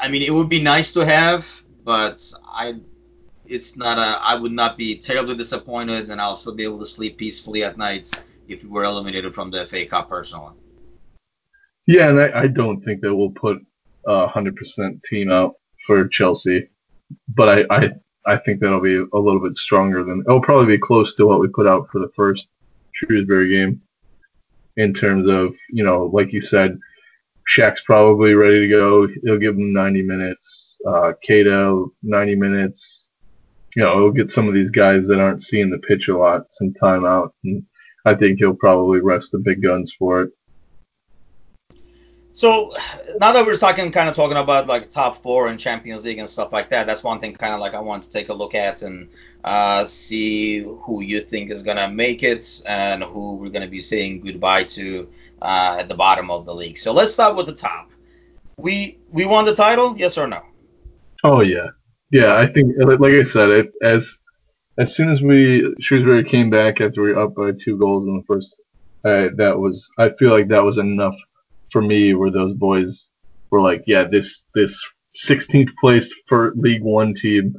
[0.06, 2.76] I mean, it would be nice to have, but I
[3.44, 4.24] it's not a.
[4.24, 7.76] I would not be terribly disappointed, and I'll still be able to sleep peacefully at
[7.76, 8.08] night
[8.46, 10.54] if we were eliminated from the FA Cup personally.
[11.86, 13.58] Yeah, and I, I don't think that we'll put
[14.06, 16.68] a hundred percent team out for Chelsea,
[17.34, 17.90] but I, I
[18.26, 21.40] I think that'll be a little bit stronger than it'll probably be close to what
[21.40, 22.46] we put out for the first
[22.92, 23.82] Shrewsbury game
[24.76, 26.78] in terms of you know like you said,
[27.48, 29.08] Shaq's probably ready to go.
[29.24, 30.78] He'll give him 90 minutes.
[30.86, 33.08] Uh, Keita 90 minutes.
[33.74, 36.46] You know, he'll get some of these guys that aren't seeing the pitch a lot
[36.50, 37.62] some time out, and
[38.04, 40.30] I think he'll probably rest the big guns for it.
[42.32, 42.74] So
[43.18, 46.28] now that we're talking, kind of talking about like top four and Champions League and
[46.28, 48.54] stuff like that, that's one thing kind of like I want to take a look
[48.54, 49.08] at and
[49.44, 54.20] uh, see who you think is gonna make it and who we're gonna be saying
[54.20, 55.08] goodbye to
[55.42, 56.78] uh, at the bottom of the league.
[56.78, 57.90] So let's start with the top.
[58.58, 60.42] We we won the title, yes or no?
[61.24, 61.68] Oh yeah,
[62.10, 62.36] yeah.
[62.36, 64.18] I think like I said, it, as
[64.78, 68.16] as soon as we Shrewsbury came back after we were up by two goals in
[68.16, 68.60] the first,
[69.04, 71.16] uh, that was I feel like that was enough
[71.70, 73.10] for me where those boys
[73.50, 74.80] were like, yeah, this this
[75.16, 77.54] 16th place for League One team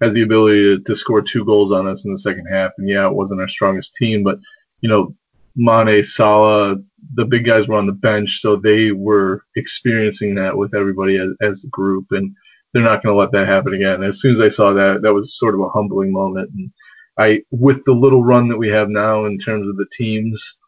[0.00, 2.72] has the ability to, to score two goals on us in the second half.
[2.78, 4.38] And yeah, it wasn't our strongest team, but
[4.80, 5.14] you know,
[5.56, 6.76] Mane, Salah,
[7.14, 11.30] the big guys were on the bench, so they were experiencing that with everybody as,
[11.40, 12.34] as a group, and
[12.72, 14.02] they're not going to let that happen again.
[14.02, 16.50] As soon as I saw that, that was sort of a humbling moment.
[16.56, 16.70] And
[17.18, 20.58] I, with the little run that we have now in terms of the teams,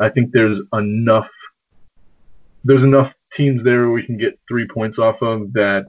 [0.00, 1.30] I think there's enough
[2.64, 5.86] there's enough teams there we can get three points off of that.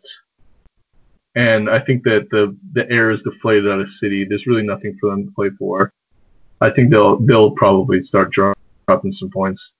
[1.35, 4.23] And I think that the the air is deflated out of City.
[4.23, 5.91] There's really nothing for them to play for.
[6.63, 9.73] I think they'll they'll probably start dropping some points.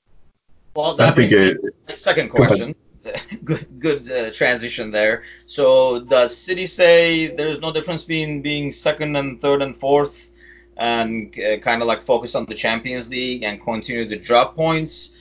[0.75, 1.55] Well, that brings me
[1.87, 2.75] it, second question.
[3.43, 5.23] good good uh, transition there.
[5.45, 10.31] So does City say there's no difference between being second and third and fourth,
[10.77, 15.11] and uh, kind of like focus on the Champions League and continue to drop points?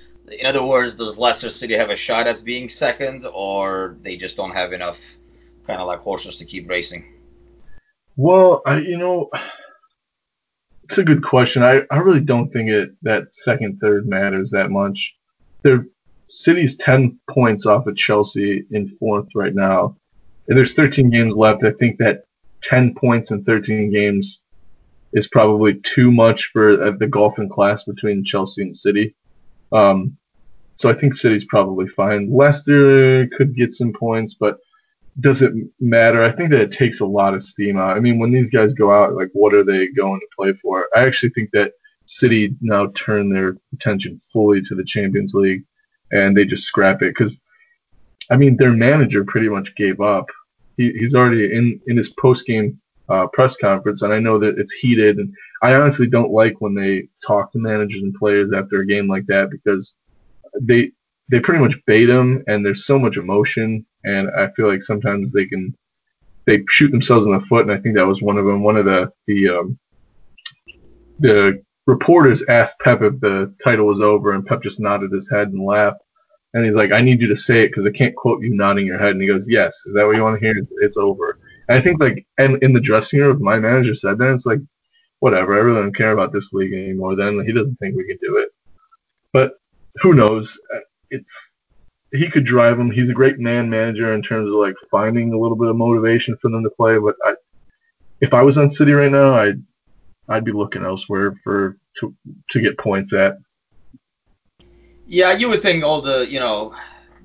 [0.41, 4.37] in other words, does Leicester City have a shot at being second, or they just
[4.37, 5.01] don't have enough
[5.67, 7.05] kind of like horses to keep racing?
[8.17, 9.31] Well, I, you know,
[10.85, 11.63] it's a good question.
[11.63, 15.15] I, I really don't think it that second third matters that much.
[15.63, 15.87] Their
[16.29, 19.97] City's ten points off of Chelsea in fourth right now,
[20.49, 21.65] and there's 13 games left.
[21.65, 22.25] I think that
[22.63, 24.43] 10 points in 13 games
[25.13, 29.15] is probably too much for uh, the golfing class between Chelsea and City.
[29.73, 30.17] Um,
[30.77, 32.35] so I think City's probably fine.
[32.35, 34.59] Leicester could get some points, but
[35.21, 36.23] does it matter?
[36.23, 37.97] I think that it takes a lot of steam out.
[37.97, 40.89] I mean, when these guys go out, like, what are they going to play for?
[40.97, 41.73] I actually think that
[42.07, 45.65] City now turn their attention fully to the Champions League
[46.13, 47.39] and they just scrap it because,
[48.31, 50.27] I mean, their manager pretty much gave up.
[50.77, 54.59] He, he's already in in his post game uh, press conference, and I know that
[54.59, 55.19] it's heated.
[55.19, 59.09] And I honestly don't like when they talk to managers and players after a game
[59.09, 59.95] like that because
[60.61, 60.93] they
[61.31, 65.33] they pretty much bait them, and there's so much emotion, and I feel like sometimes
[65.33, 65.75] they can
[66.47, 68.63] they shoot themselves in the foot, and I think that was one of them.
[68.63, 69.79] One of the the um,
[71.21, 75.49] the reporters asked Pep if the title was over, and Pep just nodded his head
[75.49, 76.03] and laughed.
[76.55, 78.87] And he's like, "I need you to say it because I can't quote you nodding
[78.87, 80.61] your head." And he goes, "Yes, is that what you want to hear?
[80.81, 81.39] It's over."
[81.69, 84.59] And I think like, and in the dressing room, my manager said that, it's like,
[85.21, 85.55] whatever.
[85.55, 87.15] I really don't care about this league anymore.
[87.17, 88.49] Then he doesn't think we can do it.
[89.33, 89.53] But
[90.03, 90.59] who knows?
[91.11, 91.52] It's
[92.13, 92.91] he could drive them.
[92.91, 96.37] He's a great man manager in terms of like finding a little bit of motivation
[96.37, 96.99] for them to play.
[96.99, 97.35] But I,
[98.21, 99.63] if I was on City right now, I'd
[100.29, 102.15] I'd be looking elsewhere for to
[102.51, 103.39] to get points at.
[105.07, 106.75] Yeah, you would think all the you know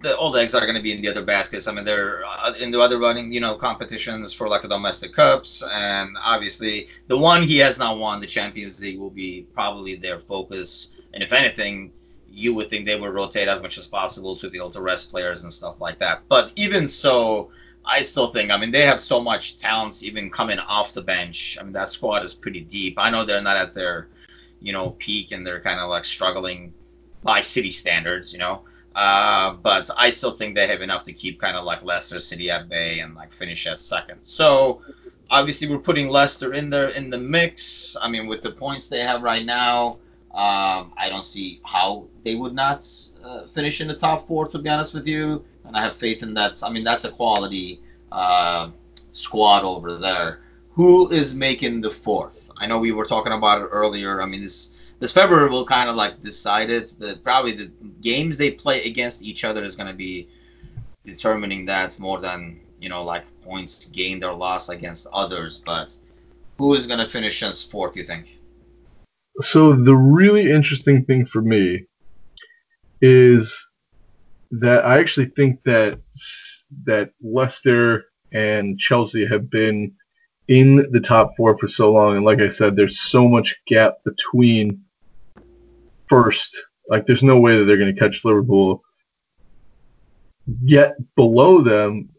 [0.02, 1.68] the, all the eggs are going to be in the other baskets.
[1.68, 5.14] I mean, they're uh, in the other running, you know, competitions for like the domestic
[5.14, 9.96] cups, and obviously the one he has not won, the Champions League, will be probably
[9.96, 10.92] their focus.
[11.14, 11.92] And if anything,
[12.32, 15.44] you would think they would rotate as much as possible to the to rest players
[15.44, 16.24] and stuff like that.
[16.28, 17.52] But even so,
[17.84, 21.58] I still think, I mean, they have so much talent even coming off the bench.
[21.60, 22.96] I mean, that squad is pretty deep.
[22.98, 24.10] I know they're not at their,
[24.62, 26.74] you know, peak and they're kind of like struggling
[27.24, 28.64] by city standards, you know.
[28.94, 32.50] Uh, but I still think they have enough to keep kind of like Leicester City
[32.50, 34.20] at bay and like finish at second.
[34.24, 34.82] So
[35.30, 37.96] obviously we're putting Leicester in there in the mix.
[38.02, 40.00] I mean, with the points they have right now,
[40.38, 42.88] um, I don't see how they would not
[43.24, 45.44] uh, finish in the top four, to be honest with you.
[45.66, 46.62] And I have faith in that.
[46.64, 48.70] I mean, that's a quality uh,
[49.12, 50.42] squad over there.
[50.72, 52.52] Who is making the fourth?
[52.58, 54.22] I know we were talking about it earlier.
[54.22, 56.96] I mean, this this February will kind of like decide it.
[57.00, 57.72] The, probably the
[58.02, 60.28] games they play against each other is going to be
[61.04, 65.96] determining that more than you know, like points gained or lost against others, but
[66.58, 68.37] who is going to finish as fourth, you think?
[69.42, 71.86] So the really interesting thing for me
[73.02, 73.54] is
[74.52, 76.00] that I actually think that
[76.86, 79.94] that Leicester and Chelsea have been
[80.48, 83.96] in the top four for so long, and like I said, there's so much gap
[84.06, 84.82] between
[86.08, 86.60] first.
[86.90, 88.82] Like, there's no way that they're going to catch Liverpool.
[90.64, 92.10] Yet below them,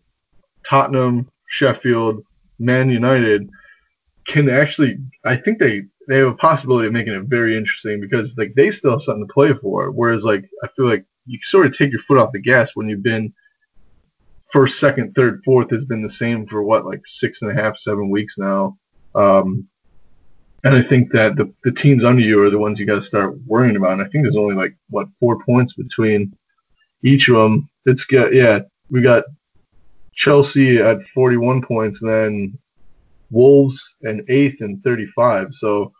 [0.62, 2.22] Tottenham, Sheffield,
[2.59, 3.48] Man United
[4.26, 4.98] can actually.
[5.24, 8.70] I think they they have a possibility of making it very interesting because like they
[8.70, 9.90] still have something to play for.
[9.90, 12.88] Whereas like I feel like you sort of take your foot off the gas when
[12.88, 13.32] you've been
[14.50, 17.78] first, second, third, fourth has been the same for what like six and a half,
[17.78, 18.78] seven weeks now.
[19.14, 19.68] Um,
[20.64, 23.02] and I think that the, the teams under you are the ones you got to
[23.02, 23.92] start worrying about.
[23.92, 26.34] And I think there's only like what four points between
[27.04, 27.68] each of them.
[27.84, 29.24] It's got yeah, we got
[30.14, 32.58] Chelsea at 41 points, then
[33.30, 35.52] Wolves and eighth and 35.
[35.52, 35.92] So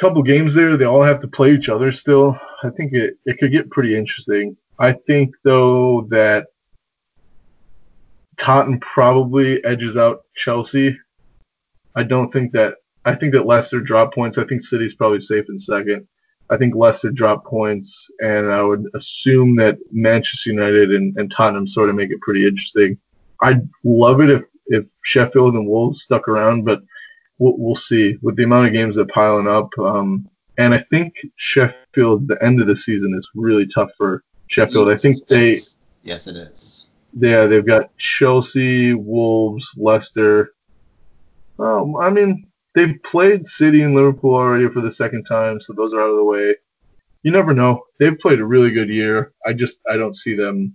[0.00, 2.38] couple games there, they all have to play each other still.
[2.62, 4.56] I think it, it could get pretty interesting.
[4.78, 6.46] I think though that
[8.36, 10.96] Tottenham probably edges out Chelsea.
[11.94, 14.36] I don't think that I think that Leicester drop points.
[14.36, 16.06] I think City's probably safe in second.
[16.50, 21.66] I think Leicester drop points, and I would assume that Manchester United and, and Tottenham
[21.66, 22.98] sort of make it pretty interesting.
[23.40, 26.82] I'd love it if, if Sheffield and Wolves stuck around, but
[27.38, 29.70] we'll, we'll see with the amount of games that are piling up.
[29.78, 34.90] Um, and I think Sheffield, the end of the season is really tough for Sheffield.
[34.90, 35.58] I think they.
[36.02, 36.88] Yes, it is.
[37.18, 40.54] Yeah, they've got Chelsea, Wolves, Leicester.
[41.58, 45.92] Um, I mean, they've played City and Liverpool already for the second time, so those
[45.92, 46.54] are out of the way.
[47.22, 47.84] You never know.
[47.98, 49.32] They've played a really good year.
[49.44, 50.74] I just I don't see them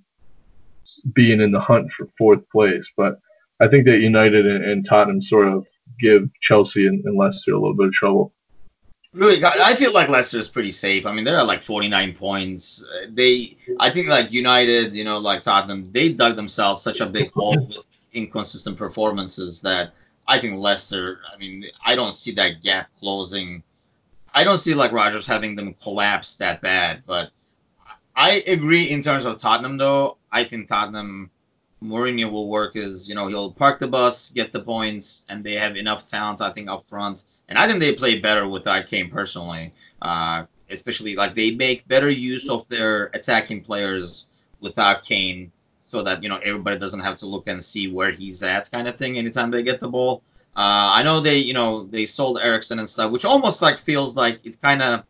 [1.13, 3.19] being in the hunt for fourth place, but
[3.61, 5.65] I think that United and, and Tottenham sort of
[5.99, 8.33] give Chelsea and, and Leicester a little bit of trouble.
[9.13, 11.05] Really, I feel like Leicester is pretty safe.
[11.05, 12.85] I mean, they're at like 49 points.
[12.85, 17.05] Uh, they, I think like United, you know, like Tottenham, they dug themselves such a
[17.05, 17.79] big hole with
[18.13, 19.93] inconsistent performances that
[20.25, 21.19] I think Leicester.
[21.33, 23.63] I mean, I don't see that gap closing.
[24.33, 27.03] I don't see like Rodgers having them collapse that bad.
[27.05, 27.31] But
[28.15, 30.17] I agree in terms of Tottenham, though.
[30.31, 31.31] I think Tottenham,
[31.83, 35.53] Mourinho will work as you know he'll park the bus, get the points, and they
[35.53, 36.41] have enough talent.
[36.41, 39.73] I think up front and I think they play better without Kane personally.
[40.01, 44.25] Uh, especially like they make better use of their attacking players
[44.61, 45.51] without Kane,
[45.89, 48.87] so that you know everybody doesn't have to look and see where he's at, kind
[48.87, 49.17] of thing.
[49.17, 50.23] Anytime they get the ball.
[50.55, 54.15] Uh, I know they you know they sold Eriksen and stuff, which almost like feels
[54.15, 55.03] like it kind of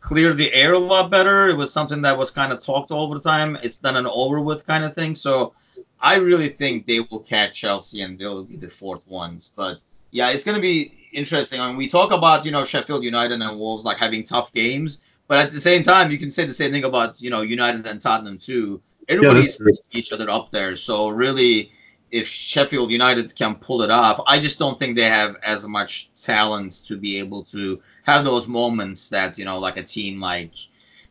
[0.00, 1.48] cleared the air a lot better.
[1.48, 3.56] It was something that was kind of talked all the time.
[3.62, 5.14] It's done and over with kind of thing.
[5.14, 5.54] So
[6.00, 9.52] I really think they will catch Chelsea and they'll be the fourth ones.
[9.54, 11.60] But yeah, it's going to be interesting.
[11.60, 15.00] I mean, we talk about you know Sheffield United and Wolves like having tough games,
[15.26, 17.86] but at the same time, you can say the same thing about you know United
[17.86, 18.82] and Tottenham too.
[19.08, 20.76] Everybody's yeah, each other up there.
[20.76, 21.72] So really,
[22.10, 26.10] if Sheffield United can pull it off, I just don't think they have as much
[26.14, 30.52] talent to be able to have those moments that you know like a team like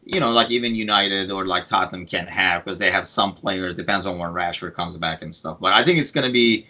[0.06, 3.76] you know, like even United or like Tottenham can have because they have some players.
[3.76, 5.58] Depends on when Rashford comes back and stuff.
[5.60, 6.68] But I think it's going to be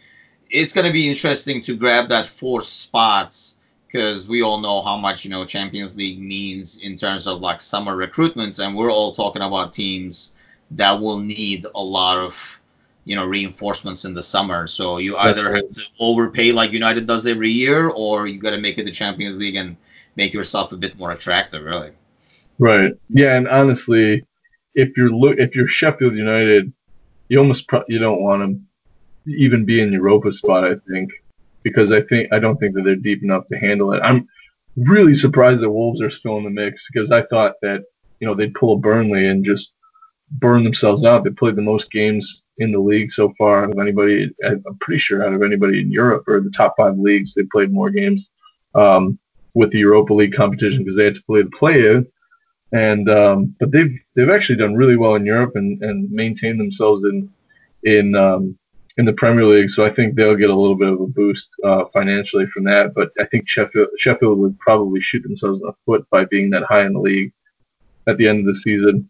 [0.50, 4.98] it's going to be interesting to grab that four spots because we all know how
[4.98, 9.14] much you know Champions League means in terms of like summer recruitment, and we're all
[9.14, 10.34] talking about teams
[10.72, 12.60] that will need a lot of
[13.06, 14.68] you know reinforcements in the summer.
[14.68, 18.60] So you either have to overpay like United does every year, or you got to
[18.60, 19.76] make it the Champions League and
[20.16, 21.92] make yourself a bit more attractive, really.
[22.60, 22.94] Right.
[23.10, 24.26] Yeah, and honestly,
[24.76, 26.72] if you're if you're Sheffield United,
[27.30, 28.68] you almost pro- you don't want them
[29.26, 30.64] even be in Europa spot.
[30.64, 31.12] I think
[31.64, 34.02] because I think I don't think that they're deep enough to handle it.
[34.04, 34.28] I'm
[34.76, 37.84] really surprised that Wolves are still in the mix because I thought that
[38.20, 39.74] you know they'd pull a Burnley and just
[40.32, 41.24] burn themselves out.
[41.24, 44.30] They played the most games in the league so far out of anybody.
[44.46, 47.72] I'm pretty sure out of anybody in Europe or the top five leagues, they played
[47.72, 48.30] more games
[48.76, 49.18] um,
[49.54, 52.08] with the Europa League competition because they had to play the play-in.
[52.74, 57.04] And um, but they've they've actually done really well in Europe and, and maintained themselves
[57.04, 57.30] in
[57.84, 58.58] in um,
[58.98, 61.50] in the Premier League, so I think they'll get a little bit of a boost
[61.64, 62.94] uh, financially from that.
[62.94, 66.64] But I think Sheffield Sheffield would probably shoot themselves in the foot by being that
[66.64, 67.34] high in the league
[68.08, 69.10] at the end of the season.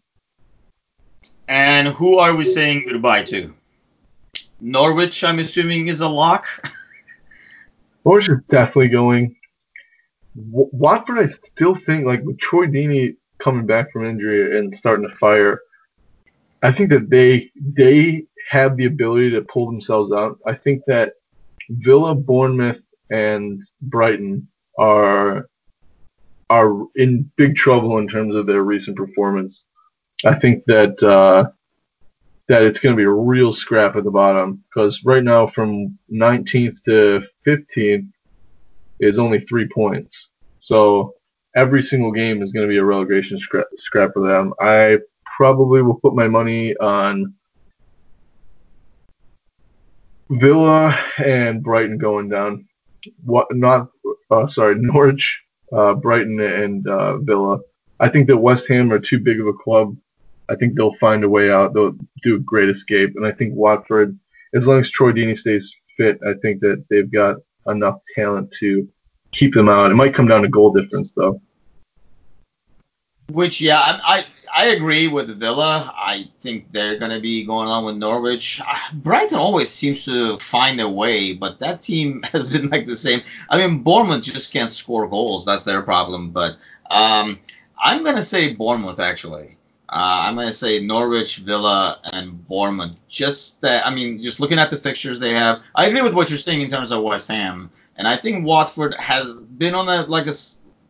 [1.48, 3.54] And who are we saying goodbye to?
[4.60, 6.46] Norwich, I'm assuming, is a lock.
[8.04, 9.36] Norwich is definitely going.
[10.36, 15.08] W- Watford, I still think, like with Troy Deeney coming back from injury and starting
[15.08, 15.60] to fire,
[16.62, 20.38] I think that they they have the ability to pull themselves out.
[20.46, 21.14] I think that
[21.68, 22.80] Villa, Bournemouth,
[23.10, 25.48] and Brighton are
[26.50, 29.64] are in big trouble in terms of their recent performance.
[30.24, 31.50] I think that uh,
[32.48, 35.98] that it's going to be a real scrap at the bottom because right now from
[36.12, 38.08] 19th to 15th
[39.00, 40.30] is only three points.
[40.58, 41.14] So
[41.54, 44.52] every single game is going to be a relegation scrap, scrap for them.
[44.60, 44.98] I
[45.36, 47.34] probably will put my money on
[50.30, 52.66] Villa and Brighton going down.
[53.24, 53.88] What not?
[54.30, 55.40] Uh, sorry, Norwich,
[55.72, 57.58] uh, Brighton, and uh, Villa.
[58.00, 59.96] I think that West Ham are too big of a club.
[60.48, 61.74] I think they'll find a way out.
[61.74, 64.18] They'll do a great escape, and I think Watford,
[64.54, 67.36] as long as Troy Deeney stays fit, I think that they've got
[67.66, 68.88] enough talent to
[69.34, 69.90] keep them out.
[69.90, 71.40] It might come down to goal difference, though.
[73.30, 75.92] Which, yeah, I, I agree with Villa.
[75.96, 78.60] I think they're going to be going on with Norwich.
[78.60, 82.96] Uh, Brighton always seems to find a way, but that team has been like the
[82.96, 83.22] same.
[83.50, 85.44] I mean, Bournemouth just can't score goals.
[85.44, 86.30] That's their problem.
[86.30, 86.56] But
[86.90, 87.40] um,
[87.82, 89.58] I'm going to say Bournemouth, actually.
[89.88, 92.96] Uh, I'm going to say Norwich, Villa, and Bournemouth.
[93.08, 96.30] Just that, I mean, just looking at the fixtures they have, I agree with what
[96.30, 97.70] you're saying in terms of West Ham.
[97.96, 100.32] And I think Watford has been on a like a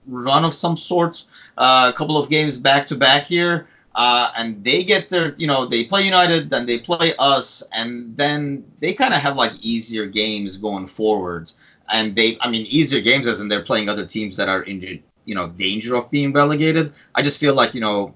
[0.06, 1.24] run of some sort,
[1.58, 3.68] uh, a couple of games back to back here.
[3.94, 8.16] Uh, and they get their, you know, they play United, then they play us, and
[8.16, 11.56] then they kind of have like easier games going forwards.
[11.88, 15.02] And they, I mean, easier games as in they're playing other teams that are in,
[15.26, 16.92] you know, danger of being relegated.
[17.14, 18.14] I just feel like, you know,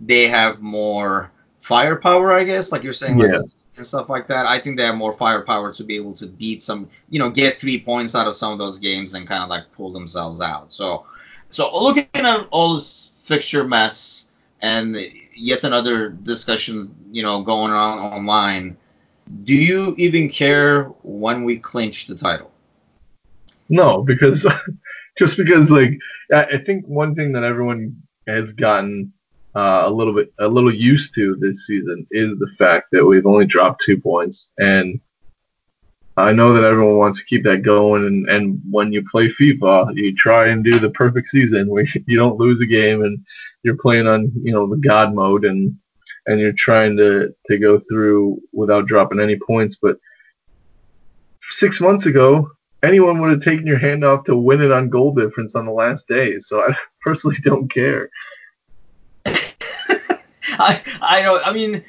[0.00, 4.46] they have more firepower, I guess, like you're saying, like, and stuff like that.
[4.46, 7.60] I think they have more firepower to be able to beat some, you know, get
[7.60, 10.72] three points out of some of those games and kind of like pull themselves out.
[10.72, 11.06] So
[11.50, 14.28] so looking at all this fixture mess
[14.60, 14.96] and
[15.34, 18.76] yet another discussion, you know, going on online,
[19.44, 22.52] do you even care when we clinch the title?
[23.68, 24.46] No, because
[25.18, 25.98] just because like
[26.32, 29.12] I think one thing that everyone has gotten
[29.56, 33.26] uh, a little bit a little used to this season is the fact that we've
[33.26, 35.00] only dropped two points and
[36.18, 39.94] I know that everyone wants to keep that going, and, and when you play FIFA,
[39.96, 43.18] you try and do the perfect season where you don't lose a game and
[43.62, 45.76] you're playing on you know the God mode and
[46.26, 49.76] and you're trying to to go through without dropping any points.
[49.80, 49.98] But
[51.42, 52.50] six months ago,
[52.82, 55.72] anyone would have taken your hand off to win it on goal difference on the
[55.72, 56.38] last day.
[56.38, 58.08] So I personally don't care.
[60.58, 61.46] I I don't.
[61.46, 61.84] I mean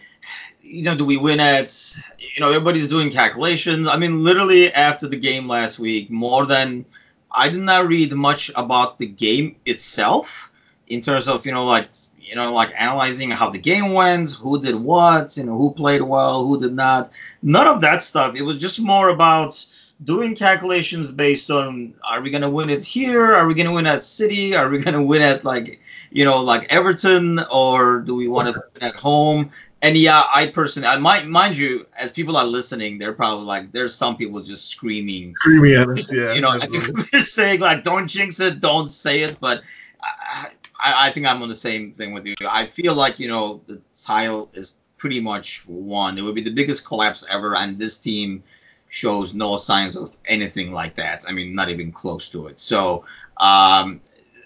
[0.68, 1.74] you know, do we win at,
[2.20, 3.88] you know, everybody's doing calculations.
[3.88, 6.86] I mean, literally after the game last week, more than,
[7.32, 10.52] I did not read much about the game itself
[10.88, 11.90] in terms of, you know, like,
[12.20, 16.02] you know, like analyzing how the game went, who did what, you know, who played
[16.02, 17.10] well, who did not.
[17.42, 18.36] None of that stuff.
[18.36, 19.66] It was just more about
[20.04, 23.34] doing calculations based on are we going to win it here?
[23.34, 24.56] Are we going to win at City?
[24.56, 25.82] Are we going to win at like,
[26.12, 29.52] you know, like Everton or do we want to win at home?
[29.82, 33.72] and yeah, I personally, I might mind you, as people are listening, they're probably like,
[33.72, 36.12] there's some people just screaming, screaming at us.
[36.12, 39.62] Yeah, you know, I think they're saying like, don't jinx it, don't say it, but
[40.02, 40.50] I,
[40.84, 42.36] I, I think I'm on the same thing with you.
[42.50, 46.18] I feel like you know the title is pretty much won.
[46.18, 48.44] It would be the biggest collapse ever, and this team
[48.90, 51.26] shows no signs of anything like that.
[51.28, 52.60] I mean, not even close to it.
[52.60, 53.06] So,
[53.38, 54.02] um,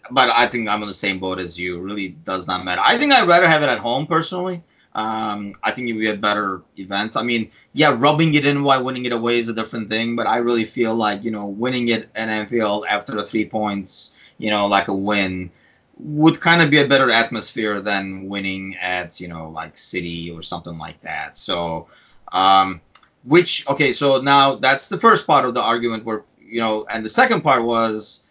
[0.09, 1.79] but I think I'm on the same boat as you.
[1.79, 2.81] Really does not matter.
[2.83, 4.63] I think I'd rather have it at home personally.
[4.93, 7.15] Um, I think we had better events.
[7.15, 10.27] I mean, yeah, rubbing it in while winning it away is a different thing, but
[10.27, 14.49] I really feel like you know winning it at Anfield after the three points, you
[14.49, 15.49] know, like a win,
[15.97, 20.41] would kind of be a better atmosphere than winning at you know like City or
[20.41, 21.37] something like that.
[21.37, 21.87] So,
[22.33, 22.81] um,
[23.23, 27.03] which okay, so now that's the first part of the argument where you know, and
[27.03, 28.23] the second part was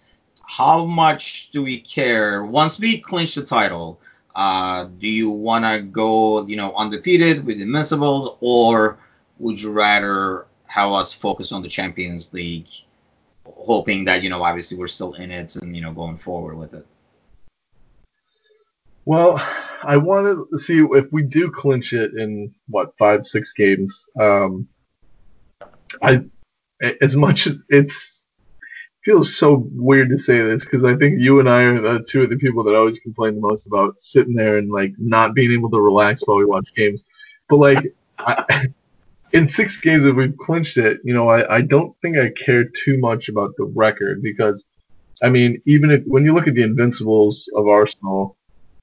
[0.46, 4.00] how much do we care once we clinch the title?
[4.34, 8.98] Uh, do you want to go, you know, undefeated with Invincibles, or
[9.38, 12.68] would you rather have us focus on the Champions League,
[13.44, 16.74] hoping that, you know, obviously we're still in it and, you know, going forward with
[16.74, 16.86] it?
[19.04, 19.38] Well,
[19.82, 24.06] I wanted to see if we do clinch it in what five, six games.
[24.18, 24.68] Um,
[26.02, 26.22] I,
[27.00, 28.24] as much as it's
[29.04, 32.22] feels so weird to say this because I think you and I are the two
[32.22, 35.52] of the people that always complain the most about sitting there and like not being
[35.52, 37.02] able to relax while we watch games.
[37.48, 37.78] But like,
[38.18, 38.68] I,
[39.32, 42.64] in six games if we've clinched it, you know, I, I don't think I care
[42.64, 44.66] too much about the record because,
[45.22, 48.36] I mean, even if when you look at the Invincibles of Arsenal,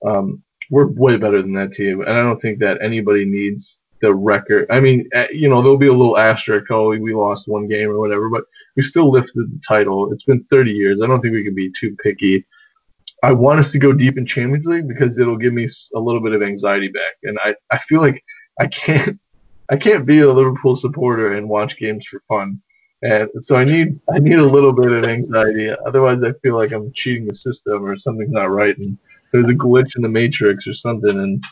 [0.05, 4.13] um, we're way better than that team, and I don't think that anybody needs the
[4.13, 4.67] record.
[4.69, 6.69] I mean, eh, you know, there'll be a little asterisk.
[6.71, 8.43] Oh, we lost one game or whatever, but
[8.75, 10.11] we still lifted the title.
[10.11, 11.01] It's been 30 years.
[11.01, 12.45] I don't think we can be too picky.
[13.23, 16.21] I want us to go deep in Champions League because it'll give me a little
[16.21, 18.23] bit of anxiety back, and I, I feel like
[18.59, 19.19] I can't
[19.69, 22.61] I can't be a Liverpool supporter and watch games for fun,
[23.01, 25.69] and so I need I need a little bit of anxiety.
[25.85, 28.97] Otherwise, I feel like I'm cheating the system or something's not right, and
[29.31, 31.43] there's a glitch in the matrix or something, and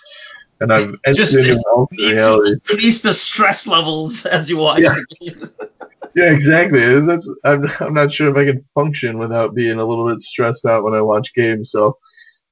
[0.60, 2.54] and I've just reality.
[2.70, 4.94] Release the stress levels as you watch yeah.
[4.94, 5.58] the games.
[6.16, 7.02] yeah, exactly.
[7.02, 10.66] That's I'm I'm not sure if I can function without being a little bit stressed
[10.66, 11.72] out when I watch games.
[11.72, 11.98] So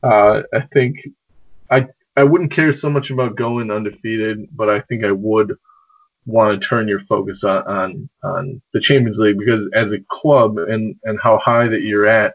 [0.01, 0.97] uh, I think
[1.70, 5.56] I I wouldn't care so much about going undefeated, but I think I would
[6.26, 10.58] want to turn your focus on, on on the Champions League because as a club
[10.58, 12.34] and and how high that you're at,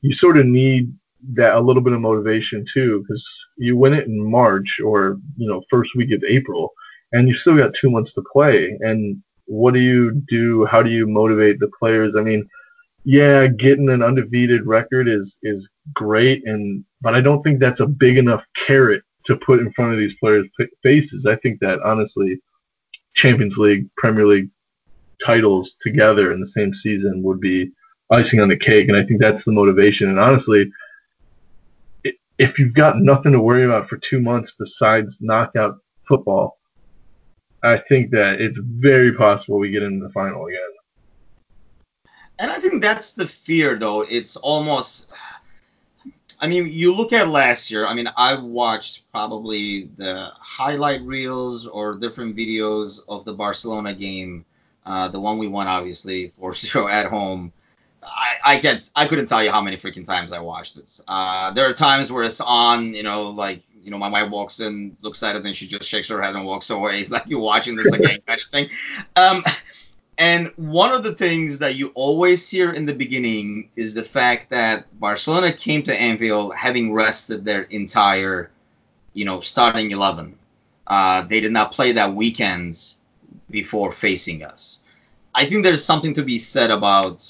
[0.00, 0.92] you sort of need
[1.34, 5.48] that a little bit of motivation too because you win it in March or you
[5.48, 6.72] know first week of April
[7.12, 8.76] and you've still got two months to play.
[8.80, 10.66] And what do you do?
[10.66, 12.16] How do you motivate the players?
[12.16, 12.48] I mean
[13.04, 17.86] yeah getting an undefeated record is is great and but I don't think that's a
[17.86, 20.46] big enough carrot to put in front of these players
[20.82, 21.26] faces.
[21.26, 22.40] I think that honestly
[23.14, 24.50] Champions League Premier League
[25.24, 27.70] titles together in the same season would be
[28.10, 30.08] icing on the cake and I think that's the motivation.
[30.08, 30.70] And honestly
[32.38, 36.58] if you've got nothing to worry about for two months besides knockout football,
[37.62, 40.60] I think that it's very possible we get into the final again.
[42.38, 44.02] And I think that's the fear, though.
[44.02, 45.10] It's almost.
[46.40, 47.84] I mean, you look at last year.
[47.84, 54.44] I mean, I watched probably the highlight reels or different videos of the Barcelona game,
[54.86, 57.52] uh, the one we won, obviously, 4-0 at home.
[58.02, 61.00] I, I can't I couldn't tell you how many freaking times I watched it.
[61.08, 64.60] Uh, there are times where it's on, you know, like you know, my wife walks
[64.60, 67.00] in, looks at it, and she just shakes her head and walks away.
[67.00, 68.68] It's like you're watching this again, kind of thing.
[69.16, 69.42] Um,
[70.18, 74.50] and one of the things that you always hear in the beginning is the fact
[74.50, 78.50] that Barcelona came to Anfield having rested their entire,
[79.12, 80.36] you know, starting 11.
[80.86, 82.94] Uh, they did not play that weekend
[83.48, 84.80] before facing us.
[85.34, 87.24] I think there's something to be said about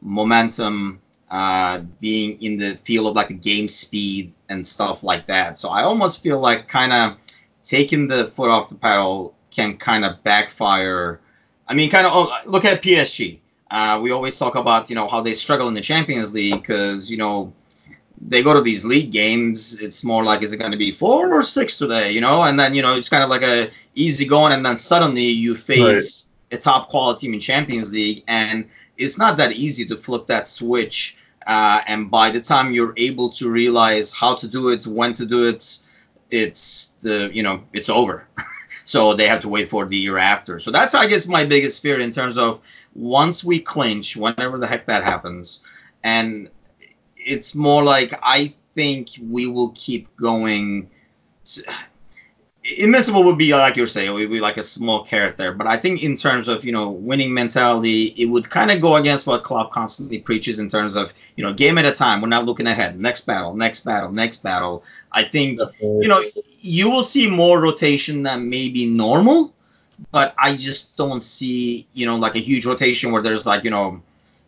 [0.00, 5.60] momentum, uh, being in the field of like the game speed and stuff like that.
[5.60, 7.18] So I almost feel like kind of
[7.64, 11.20] taking the foot off the pedal can kind of backfire.
[11.66, 13.38] I mean, kind of oh, look at PSG.
[13.68, 17.10] Uh, we always talk about you know how they struggle in the Champions League because
[17.10, 17.52] you know
[18.20, 19.80] they go to these league games.
[19.80, 22.42] It's more like is it going to be four or six today, you know?
[22.42, 25.56] And then you know it's kind of like a easy going, and then suddenly you
[25.56, 26.58] face right.
[26.58, 30.48] a top quality team in Champions League, and it's not that easy to flip that
[30.48, 31.16] switch.
[31.46, 35.26] Uh, and by the time you're able to realize how to do it, when to
[35.26, 35.78] do it,
[36.30, 38.26] it's the you know it's over.
[38.84, 40.58] so they have to wait for the year after.
[40.58, 42.60] So that's I guess my biggest fear in terms of
[42.94, 45.60] once we clinch, whenever the heck that happens,
[46.02, 46.50] and
[47.16, 50.90] it's more like I think we will keep going.
[52.78, 55.52] Invincible would be like you're saying, it would be like a small carrot there.
[55.52, 58.96] But I think in terms of you know winning mentality, it would kind of go
[58.96, 62.20] against what Klopp constantly preaches in terms of you know game at a time.
[62.20, 62.98] We're not looking ahead.
[62.98, 64.84] Next battle, next battle, next battle.
[65.12, 66.22] I think you know
[66.60, 69.52] you will see more rotation than maybe normal,
[70.10, 73.70] but I just don't see you know like a huge rotation where there's like you
[73.70, 74.02] know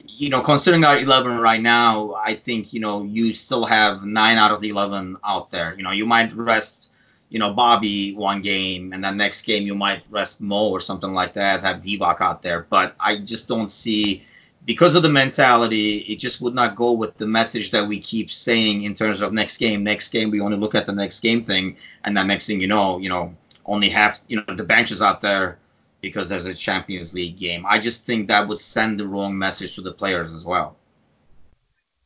[0.07, 4.39] you know considering our 11 right now, I think you know you still have nine
[4.39, 5.75] out of the 11 out there.
[5.77, 6.91] You know you might rest
[7.31, 11.13] you know, Bobby one game, and then next game you might rest Mo or something
[11.13, 12.67] like that, have Divock out there.
[12.69, 14.25] But I just don't see,
[14.65, 18.31] because of the mentality, it just would not go with the message that we keep
[18.31, 20.31] saying in terms of next game, next game.
[20.31, 23.09] We only look at the next game thing, and then next thing you know, you
[23.09, 23.35] know,
[23.67, 25.59] only half, you know, the bench is out there
[26.01, 27.67] because there's a Champions League game.
[27.69, 30.77] I just think that would send the wrong message to the players as well.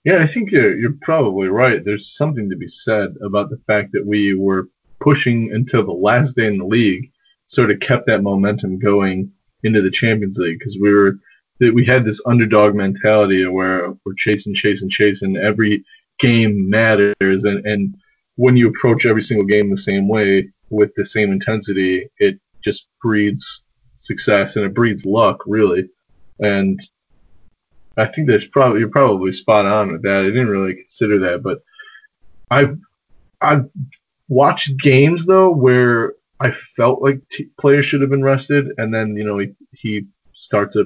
[0.04, 1.84] Yeah, I think you're, you're probably right.
[1.84, 4.68] There's something to be said about the fact that we were
[5.02, 7.10] pushing until the last day in the league
[7.46, 9.30] sort of kept that momentum going
[9.62, 11.18] into the Champions League because we were
[11.60, 15.36] we had this underdog mentality where we're chasing, chasing, chasing.
[15.36, 15.84] Every
[16.18, 17.94] game matters, and and
[18.36, 22.86] when you approach every single game the same way with the same intensity, it just
[23.00, 23.62] breeds
[24.00, 25.88] success and it breeds luck, really.
[26.40, 26.80] And
[27.96, 30.20] I think there's probably you're probably spot on with that.
[30.20, 31.62] I didn't really consider that, but
[32.50, 32.76] I've
[33.40, 33.68] I've
[34.32, 39.16] watched games though where I felt like t- players should have been rested, and then
[39.16, 40.84] you know he he starts a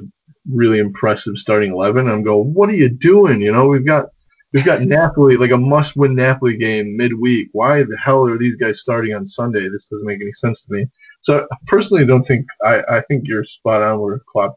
[0.53, 2.07] really impressive starting eleven.
[2.07, 3.41] and I'm going, what are you doing?
[3.41, 4.07] You know, we've got
[4.53, 7.49] we've got Napoli like a must-win Napoli game midweek.
[7.53, 9.69] Why the hell are these guys starting on Sunday?
[9.69, 10.87] This doesn't make any sense to me.
[11.23, 14.57] So I personally don't think I, I think you're spot on where Klopp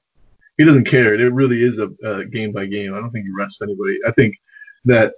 [0.57, 1.13] he doesn't care.
[1.13, 2.93] It really is a, a game by game.
[2.93, 3.97] I don't think he rests anybody.
[4.05, 4.35] I think
[4.83, 5.13] that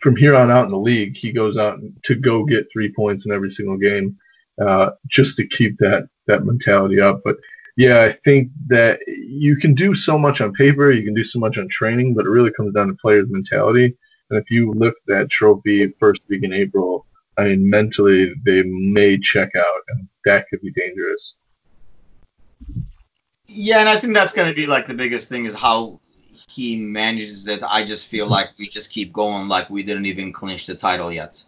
[0.00, 3.26] from here on out in the league, he goes out to go get three points
[3.26, 4.16] in every single game,
[4.60, 7.20] uh, just to keep that that mentality up.
[7.24, 7.36] But
[7.76, 11.38] yeah, I think that you can do so much on paper, you can do so
[11.38, 13.96] much on training, but it really comes down to players' mentality.
[14.30, 19.18] And if you lift that trophy first week in April, I mean, mentally they may
[19.18, 21.36] check out, and that could be dangerous.
[23.46, 26.00] Yeah, and I think that's going to be like the biggest thing is how
[26.50, 27.62] he manages it.
[27.62, 28.32] I just feel mm-hmm.
[28.32, 31.44] like we just keep going like we didn't even clinch the title yet,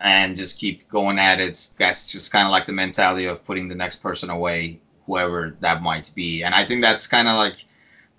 [0.00, 1.70] and just keep going at it.
[1.76, 5.82] That's just kind of like the mentality of putting the next person away, whoever that
[5.82, 6.44] might be.
[6.44, 7.64] And I think that's kind of like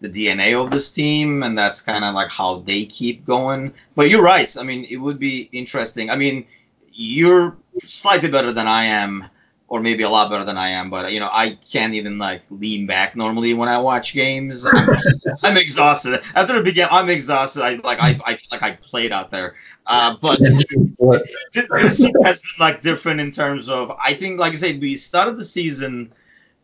[0.01, 3.73] the DNA of this team, and that's kind of like how they keep going.
[3.95, 4.55] But you're right.
[4.57, 6.09] I mean, it would be interesting.
[6.09, 6.45] I mean,
[6.91, 9.25] you're slightly better than I am
[9.67, 12.43] or maybe a lot better than I am, but you know, I can't even like
[12.51, 14.65] lean back normally when I watch games.
[14.71, 14.97] I'm,
[15.41, 16.21] I'm exhausted.
[16.35, 17.63] After the beginning, I'm exhausted.
[17.63, 19.55] I like I, I feel like I played out there.
[19.87, 20.65] Uh, but this
[21.97, 25.37] team has been like different in terms of I think like I said, we started
[25.37, 26.13] the season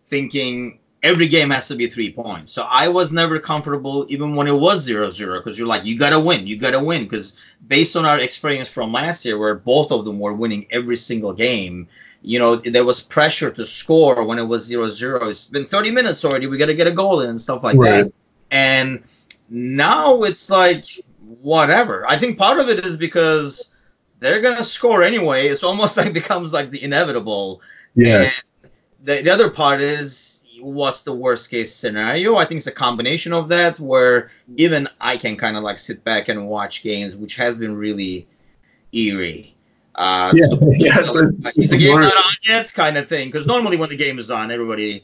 [0.10, 2.54] thinking every game has to be three points.
[2.54, 6.20] So I was never comfortable even when it was 0-0 because you're like you gotta
[6.20, 7.36] win, you gotta win because
[7.68, 11.34] based on our experience from last year where both of them were winning every single
[11.34, 11.88] game
[12.22, 15.30] you know, there was pressure to score when it was 0-0.
[15.30, 16.47] It's been 30 minutes already.
[16.47, 18.05] We got to get a goal in and stuff like right.
[18.05, 18.13] that.
[18.51, 19.03] And
[19.49, 20.86] now it's like
[21.41, 22.07] whatever.
[22.07, 23.72] I think part of it is because
[24.19, 25.47] they're gonna score anyway.
[25.47, 27.61] It's almost like becomes like the inevitable.
[27.95, 28.24] Yeah.
[28.24, 28.72] And
[29.03, 32.36] the, the other part is what's the worst case scenario?
[32.36, 36.03] I think it's a combination of that where even I can kind of like sit
[36.03, 38.28] back and watch games, which has been really
[38.91, 39.55] eerie.
[39.96, 41.00] Uh, yeah, yeah,
[41.56, 42.72] is the game not on yet?
[42.74, 43.28] Kind of thing.
[43.28, 45.04] Because normally when the game is on, everybody,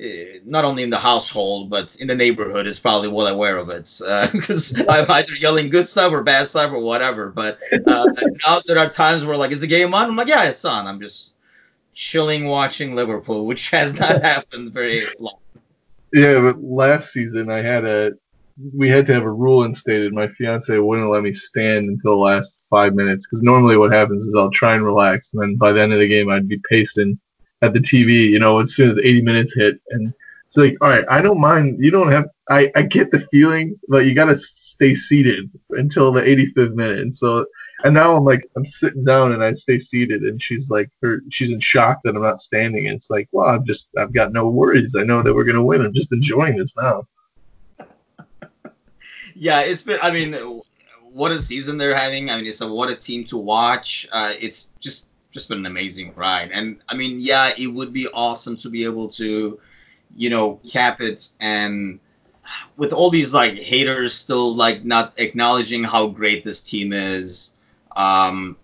[0.00, 3.68] uh, not only in the household but in the neighborhood, is probably well aware of
[3.70, 4.00] it.
[4.32, 7.30] Because uh, I'm either yelling good stuff or bad stuff or whatever.
[7.30, 8.06] But uh,
[8.46, 10.08] now there are times where like, is the game on?
[10.08, 10.86] I'm like, yeah, it's on.
[10.86, 11.34] I'm just
[11.94, 15.38] chilling watching Liverpool, which has not happened very long.
[16.12, 18.12] Yeah, but last season I had a
[18.74, 20.12] we had to have a rule instated.
[20.12, 24.24] My fiance wouldn't let me stand until the last five minutes because normally what happens
[24.24, 26.60] is I'll try and relax, and then by the end of the game I'd be
[26.68, 27.18] pacing
[27.62, 30.12] at the TV, you know, as soon as 80 minutes hit, and
[30.48, 31.82] it's like, all right, I don't mind.
[31.82, 32.26] You don't have.
[32.50, 37.14] I I get the feeling, but you gotta stay seated until the 85th minute, and
[37.14, 37.46] so.
[37.84, 41.20] And now I'm like, I'm sitting down and I stay seated, and she's like, her,
[41.30, 42.88] she's in shock that I'm not standing.
[42.88, 44.96] And it's like, well, I'm just, I've got no worries.
[44.98, 45.82] I know that we're gonna win.
[45.82, 47.06] I'm just enjoying this now
[49.38, 49.98] yeah, it's been.
[50.02, 50.62] I mean,
[51.12, 52.30] what a season they're having.
[52.30, 54.06] I mean, it's a what a team to watch.
[54.10, 56.50] Uh, it's just just been an amazing ride.
[56.52, 59.60] And I mean, yeah, it would be awesome to be able to,
[60.16, 62.00] you know, cap it and
[62.76, 67.54] with all these like haters still like not acknowledging how great this team is.
[67.94, 68.56] Um,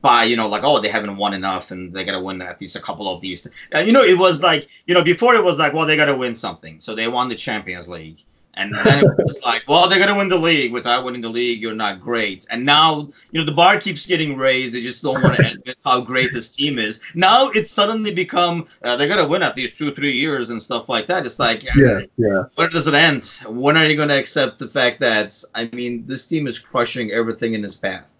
[0.00, 2.76] by you know like oh they haven't won enough and they gotta win at least
[2.76, 3.46] a couple of these.
[3.72, 6.16] And, you know it was like you know before it was like well they gotta
[6.16, 8.22] win something so they won the Champions League
[8.54, 10.72] and then it was like, well, they're gonna win the league.
[10.72, 12.46] Without winning the league, you're not great.
[12.50, 14.74] And now, you know, the bar keeps getting raised.
[14.74, 17.00] They just don't want to admit how great this team is.
[17.14, 20.88] Now it's suddenly become uh, they're gonna win at least two, three years and stuff
[20.88, 21.26] like that.
[21.26, 22.44] It's like, yeah, yeah.
[22.56, 23.24] Where does it end?
[23.46, 27.54] When are you gonna accept the fact that I mean, this team is crushing everything
[27.54, 28.10] in its path?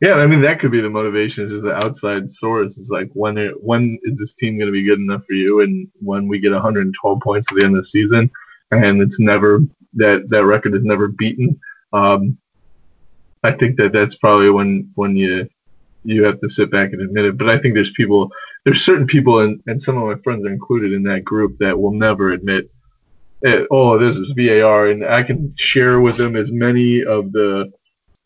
[0.00, 1.46] Yeah, I mean that could be the motivation.
[1.46, 2.76] Is just the outside source.
[2.76, 5.62] Is like when it, when is this team going to be good enough for you?
[5.62, 8.30] And when we get 112 points at the end of the season,
[8.70, 9.60] and it's never
[9.94, 11.58] that that record is never beaten.
[11.92, 12.38] Um,
[13.42, 15.48] I think that that's probably when when you
[16.06, 17.38] you have to sit back and admit it.
[17.38, 18.30] But I think there's people,
[18.64, 21.78] there's certain people, and, and some of my friends are included in that group that
[21.78, 22.70] will never admit,
[23.42, 27.72] it, oh, this is VAR, and I can share with them as many of the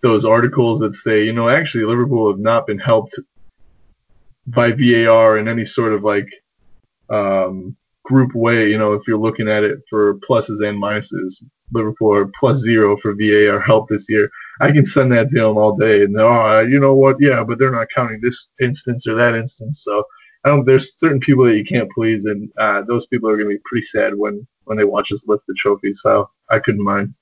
[0.02, 3.18] those articles that say, you know, actually Liverpool have not been helped
[4.46, 6.28] by VAR in any sort of like
[7.10, 11.42] um, group way, you know, if you're looking at it for pluses and minuses,
[11.72, 14.30] Liverpool are plus zero for VAR help this year.
[14.60, 17.16] I can send that to them all day, and oh, you know what?
[17.20, 19.82] Yeah, but they're not counting this instance or that instance.
[19.84, 20.04] So
[20.44, 20.64] I don't.
[20.64, 23.62] There's certain people that you can't please, and uh, those people are going to be
[23.64, 25.94] pretty sad when when they watch us lift the trophy.
[25.94, 27.14] So I couldn't mind.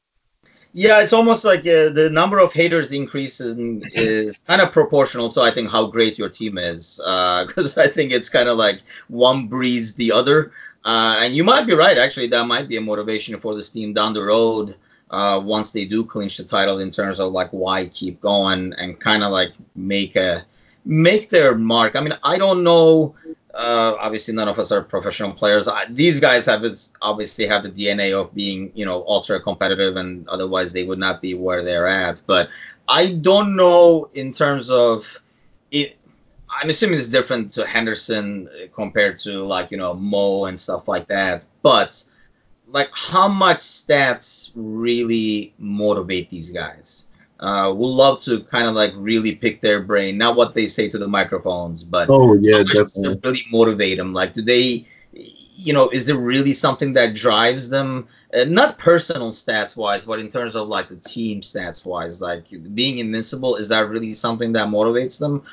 [0.75, 5.41] Yeah, it's almost like uh, the number of haters increasing is kind of proportional to
[5.41, 6.97] I think how great your team is.
[6.99, 10.53] Because uh, I think it's kind of like one breeds the other.
[10.89, 13.93] Uh, and you might be right, actually, that might be a motivation for this team
[13.93, 14.77] down the road
[15.11, 18.99] uh, once they do clinch the title in terms of like why keep going and
[19.01, 20.45] kind of like make a
[20.85, 21.97] make their mark.
[21.97, 23.15] I mean, I don't know
[23.55, 25.67] Uh, obviously, none of us are professional players.
[25.67, 26.63] I, these guys have
[27.03, 31.21] obviously have the DNA of being, you know, ultra competitive, and otherwise they would not
[31.21, 32.23] be where they're at.
[32.27, 32.51] But
[32.87, 35.19] I don't know in terms of
[35.73, 35.98] it.
[36.51, 41.09] I'm assuming it's different to Henderson compared to like you know Mo and stuff like
[41.09, 41.47] that.
[41.63, 42.03] But
[42.71, 47.05] like, how much stats really motivate these guys?
[47.41, 50.89] Uh, would love to kind of like really pick their brain, not what they say
[50.89, 54.13] to the microphones, but oh yeah, definitely really motivate them.
[54.13, 58.09] Like, do they, you know, is there really something that drives them?
[58.35, 62.47] Uh, not personal stats wise, but in terms of like the team stats wise, like
[62.75, 65.45] being invincible, is that really something that motivates them?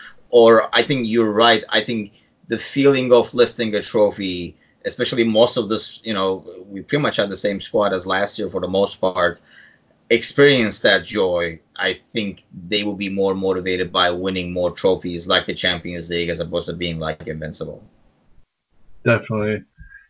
[0.41, 1.63] Or I think you're right.
[1.69, 2.11] I think
[2.49, 7.15] the feeling of lifting a trophy, especially most of this, you know, we pretty much
[7.15, 9.41] had the same squad as last year for the most part
[10.09, 15.45] experience that joy, I think they will be more motivated by winning more trophies like
[15.45, 17.81] the Champions League as opposed to being like invincible.
[19.03, 19.63] Definitely.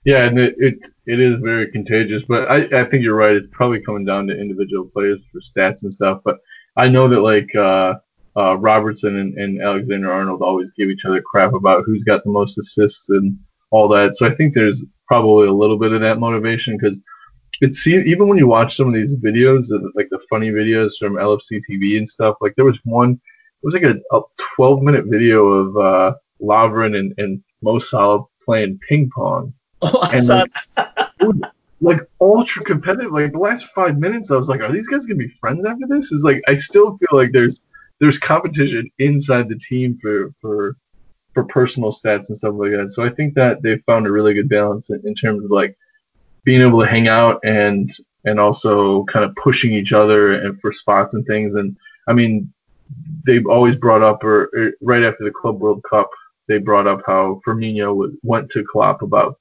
[0.05, 0.76] Yeah, and it, it
[1.07, 3.36] it is very contagious, but I, I think you're right.
[3.36, 6.21] It's probably coming down to individual players for stats and stuff.
[6.23, 6.38] But
[6.76, 7.95] I know that like uh,
[8.38, 12.32] uh, Robertson and, and Alexander Arnold always give each other crap about who's got the
[12.32, 13.38] most assists and
[13.72, 14.16] all that.
[14.18, 17.00] So I think there's probably a little bit of that motivation because
[17.62, 21.62] it's even when you watch some of these videos, like the funny videos from LFC
[21.70, 22.36] TV and stuff.
[22.42, 24.22] Like there was one, it was like a, a
[24.56, 29.54] 12 minute video of uh, Lovren and, and Mo Salah playing ping pong.
[29.82, 30.46] Oh, I and saw
[31.22, 33.12] like, like ultra competitive.
[33.12, 35.88] Like the last five minutes, I was like, are these guys gonna be friends after
[35.88, 36.12] this?
[36.12, 37.62] Is like I still feel like there's
[38.00, 40.76] there's competition inside the team for for
[41.34, 42.93] for personal stats and stuff like that.
[42.93, 45.78] So I think that they found a really good balance in, in terms of like
[46.46, 47.91] being able to hang out and
[48.26, 51.54] and also kind of pushing each other and for spots and things.
[51.54, 51.78] And
[52.08, 52.52] I mean,
[53.26, 56.10] they've always brought up, or, or right after the Club World Cup,
[56.48, 59.39] they brought up how Firmino went to Klopp about,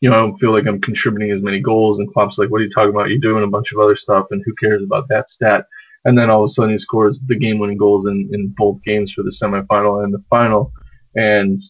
[0.00, 1.98] you know, I don't feel like I'm contributing as many goals.
[1.98, 3.08] And Klopp's like, what are you talking about?
[3.08, 5.66] You're doing a bunch of other stuff, and who cares about that stat?
[6.04, 9.12] And then all of a sudden he scores the game-winning goals in, in both games
[9.12, 10.72] for the semifinal and the final,
[11.16, 11.62] and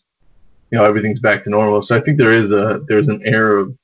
[0.71, 1.83] you know everything's back to normal.
[1.83, 3.77] So I think there is a there's an air of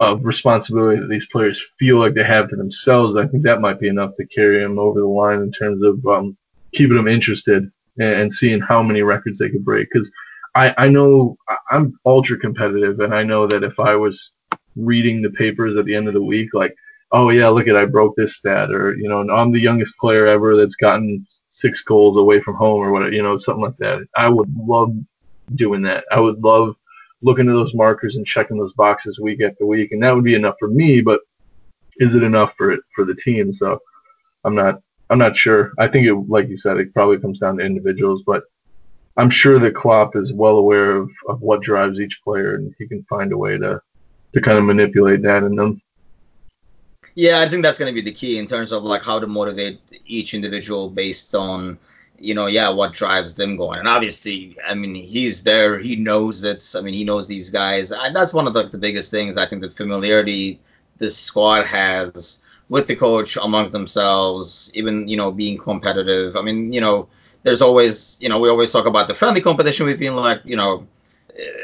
[0.00, 3.80] of responsibility that these players feel like they have to themselves, I think that might
[3.80, 6.36] be enough to carry them over the line in terms of um,
[6.72, 9.88] keeping them interested and, and, seeing how many records they could break.
[9.92, 10.10] Because
[10.54, 11.36] I, I know
[11.70, 14.34] I'm ultra competitive, and I know that if I was
[14.76, 16.76] reading the papers at the end of the week, like,
[17.12, 20.26] oh yeah, look at I broke this stat, or you know, I'm the youngest player
[20.26, 24.00] ever that's gotten six goals away from home, or whatever, you know, something like that.
[24.16, 24.92] I would love
[25.54, 26.04] doing that.
[26.10, 26.76] I would love
[27.22, 30.34] looking at those markers and checking those boxes week after week, and that would be
[30.34, 31.00] enough for me.
[31.00, 31.20] But
[31.96, 33.52] is it enough for it for the team?
[33.52, 33.80] So
[34.44, 34.80] I'm not
[35.10, 35.72] I'm not sure.
[35.78, 38.44] I think it, like you said, it probably comes down to individuals, but
[39.16, 42.86] I'm sure that Klopp is well aware of, of what drives each player, and he
[42.86, 43.80] can find a way to
[44.34, 45.80] to kind of manipulate that in them.
[47.18, 49.26] Yeah, I think that's going to be the key in terms of like how to
[49.26, 51.78] motivate each individual based on
[52.20, 53.78] you know, yeah, what drives them going.
[53.78, 55.78] And obviously, I mean, he's there.
[55.78, 56.74] He knows it.
[56.76, 57.92] I mean, he knows these guys.
[57.92, 59.36] And that's one of the, the biggest things.
[59.36, 60.60] I think the familiarity
[60.96, 66.36] this squad has with the coach amongst themselves, even, you know, being competitive.
[66.36, 67.08] I mean, you know,
[67.44, 70.88] there's always, you know, we always talk about the friendly competition between like, you know,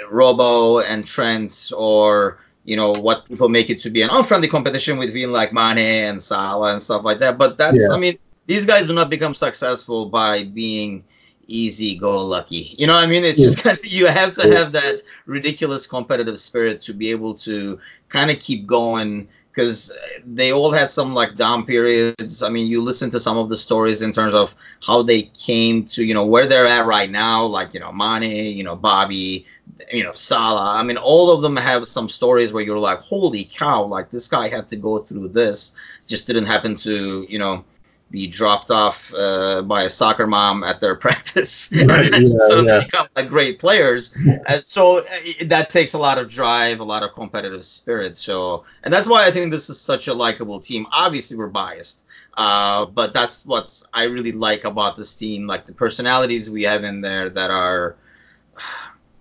[0.09, 4.99] Robo and Trent or, you know, what people make it to be an unfriendly competition
[4.99, 7.39] between like Mane and Salah and stuff like that.
[7.39, 7.95] But that's, yeah.
[7.95, 11.05] I mean, these guys do not become successful by being
[11.47, 12.75] easy go lucky.
[12.79, 13.25] You know what I mean?
[13.25, 13.47] It's yeah.
[13.47, 17.79] just kind of you have to have that ridiculous competitive spirit to be able to
[18.09, 19.93] kind of keep going because
[20.27, 22.43] they all had some like down periods.
[22.43, 24.55] I mean, you listen to some of the stories in terms of
[24.85, 28.57] how they came to, you know, where they're at right now, like, you know, Mane,
[28.57, 29.47] you know, Bobby,
[29.93, 30.79] you know, Salah.
[30.79, 34.29] I mean, all of them have some stories where you're like, holy cow, like this
[34.29, 35.75] guy had to go through this.
[36.07, 37.65] Just didn't happen to, you know,
[38.11, 42.19] be dropped off uh, by a soccer mom at their practice right, yeah,
[42.49, 42.79] so yeah.
[42.79, 44.15] they become like great players
[44.47, 45.05] uh, so uh,
[45.47, 49.27] that takes a lot of drive a lot of competitive spirit so and that's why
[49.27, 52.05] i think this is such a likable team obviously we're biased
[52.37, 56.85] uh, but that's what i really like about this team like the personalities we have
[56.85, 57.97] in there that are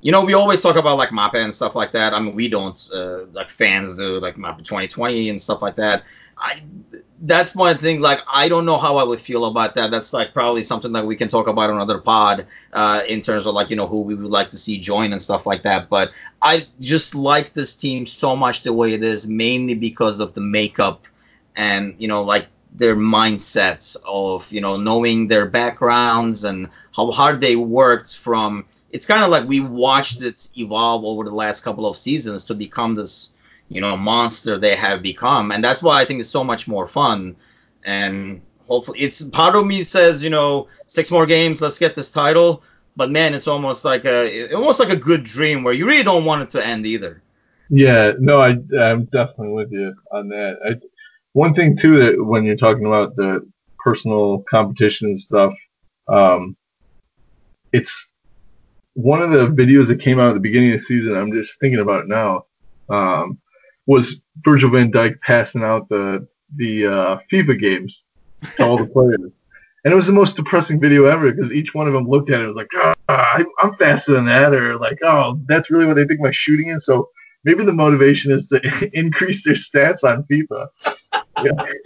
[0.03, 2.13] you know, we always talk about like Mbappe and stuff like that.
[2.13, 6.03] I mean, we don't, uh, like fans do, like Mbappe 2020 and stuff like that.
[6.37, 6.61] I
[7.21, 8.01] that's one thing.
[8.01, 9.91] Like I don't know how I would feel about that.
[9.91, 13.45] That's like probably something that we can talk about on another pod uh, in terms
[13.45, 15.89] of like you know who we would like to see join and stuff like that.
[15.89, 20.33] But I just like this team so much the way it is, mainly because of
[20.33, 21.03] the makeup
[21.55, 27.39] and you know like their mindsets of you know knowing their backgrounds and how hard
[27.39, 31.87] they worked from it's kind of like we watched it evolve over the last couple
[31.87, 33.33] of seasons to become this,
[33.67, 36.87] you know, monster they have become, and that's why I think it's so much more
[36.87, 37.35] fun.
[37.83, 42.11] And hopefully, it's part of me says, you know, six more games, let's get this
[42.11, 42.61] title.
[42.95, 46.25] But man, it's almost like a almost like a good dream where you really don't
[46.25, 47.23] want it to end either.
[47.69, 50.59] Yeah, no, I I'm definitely with you on that.
[50.63, 50.75] I,
[51.31, 53.49] one thing too that when you're talking about the
[53.83, 55.55] personal competition and stuff,
[56.07, 56.55] um,
[57.71, 58.07] it's
[58.93, 61.15] one of the videos that came out at the beginning of the season.
[61.15, 62.45] I'm just thinking about it now.
[62.89, 63.39] Um,
[63.85, 68.05] was Virgil Van Dijk passing out the the uh, FIFA games
[68.57, 69.31] to all the players.
[69.85, 72.39] And it was the most depressing video ever because each one of them looked at
[72.39, 75.85] it and was like, oh, I, am faster than that, or like, oh, that's really
[75.85, 76.85] what they think my shooting is.
[76.85, 77.09] So
[77.43, 80.67] maybe the motivation is to increase their stats on FIFA.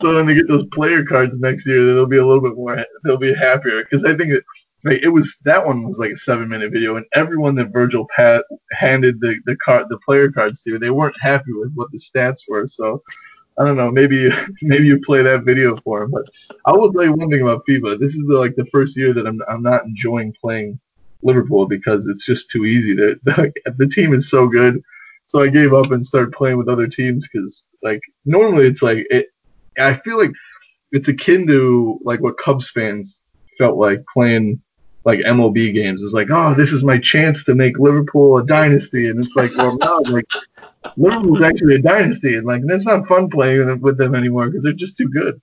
[0.00, 2.84] So when they get those player cards next year, they'll be a little bit more,
[3.04, 4.44] they'll be happier because I think it,
[4.84, 8.06] like, it was that one was like a seven minute video, and everyone that Virgil
[8.14, 11.98] pat, handed the the card the player cards to, they weren't happy with what the
[11.98, 12.66] stats were.
[12.66, 13.02] So
[13.58, 13.90] I don't know.
[13.90, 14.30] Maybe
[14.62, 16.10] maybe you play that video for him.
[16.10, 16.24] But
[16.66, 17.98] I will tell you one thing about FIFA.
[17.98, 20.78] This is the, like the first year that I'm I'm not enjoying playing
[21.22, 22.94] Liverpool because it's just too easy.
[22.96, 24.82] To, the, the team is so good.
[25.26, 29.06] So I gave up and started playing with other teams because like normally it's like
[29.10, 29.28] it.
[29.78, 30.32] I feel like
[30.92, 33.22] it's akin to like what Cubs fans
[33.56, 34.60] felt like playing
[35.04, 36.02] like MLB games.
[36.02, 39.54] It's like, oh, this is my chance to make Liverpool a dynasty, and it's like,
[39.56, 40.26] well, no, like
[40.96, 44.72] Liverpool's actually a dynasty, and like that's not fun playing with them anymore because they're
[44.72, 45.40] just too good.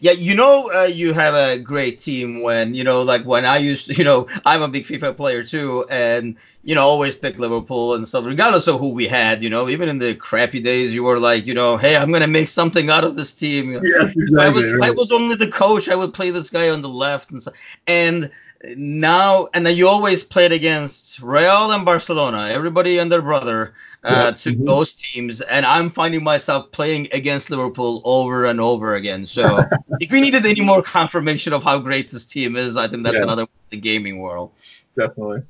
[0.00, 3.58] Yeah, you know, uh, you have a great team when you know, like when I
[3.58, 7.38] used, to, you know, I'm a big FIFA player too, and you know, always pick
[7.38, 9.42] Liverpool and stuff, regardless of who we had.
[9.42, 12.26] You know, even in the crappy days, you were like, you know, hey, I'm gonna
[12.26, 13.72] make something out of this team.
[13.82, 14.38] Yes, exactly.
[14.44, 14.74] I was.
[14.82, 15.88] I was only the coach.
[15.88, 17.54] I would play this guy on the left and stuff.
[17.86, 18.30] And
[18.76, 24.32] now, and then you always played against Real and Barcelona, everybody and their brother uh,
[24.32, 24.64] to mm-hmm.
[24.64, 29.26] those teams, and I'm finding myself playing against Liverpool over and over again.
[29.26, 29.64] So
[30.00, 33.16] if we needed any more confirmation of how great this team is, I think that's
[33.16, 33.24] yeah.
[33.24, 34.52] another the gaming world.
[34.96, 35.42] Definitely.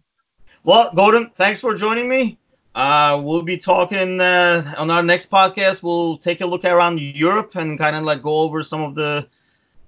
[0.65, 2.39] Well, Golden, thanks for joining me.
[2.75, 5.83] Uh, we'll be talking uh, on our next podcast.
[5.83, 9.29] We'll take a look around Europe and kind of like go over some of the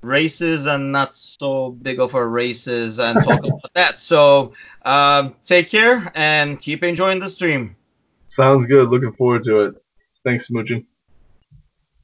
[0.03, 3.99] races and not so big of a races and talk about that.
[3.99, 7.77] So um, take care and keep enjoying the stream.
[8.29, 8.89] Sounds good.
[8.89, 9.75] Looking forward to it.
[10.25, 10.87] Thanks, Smooching.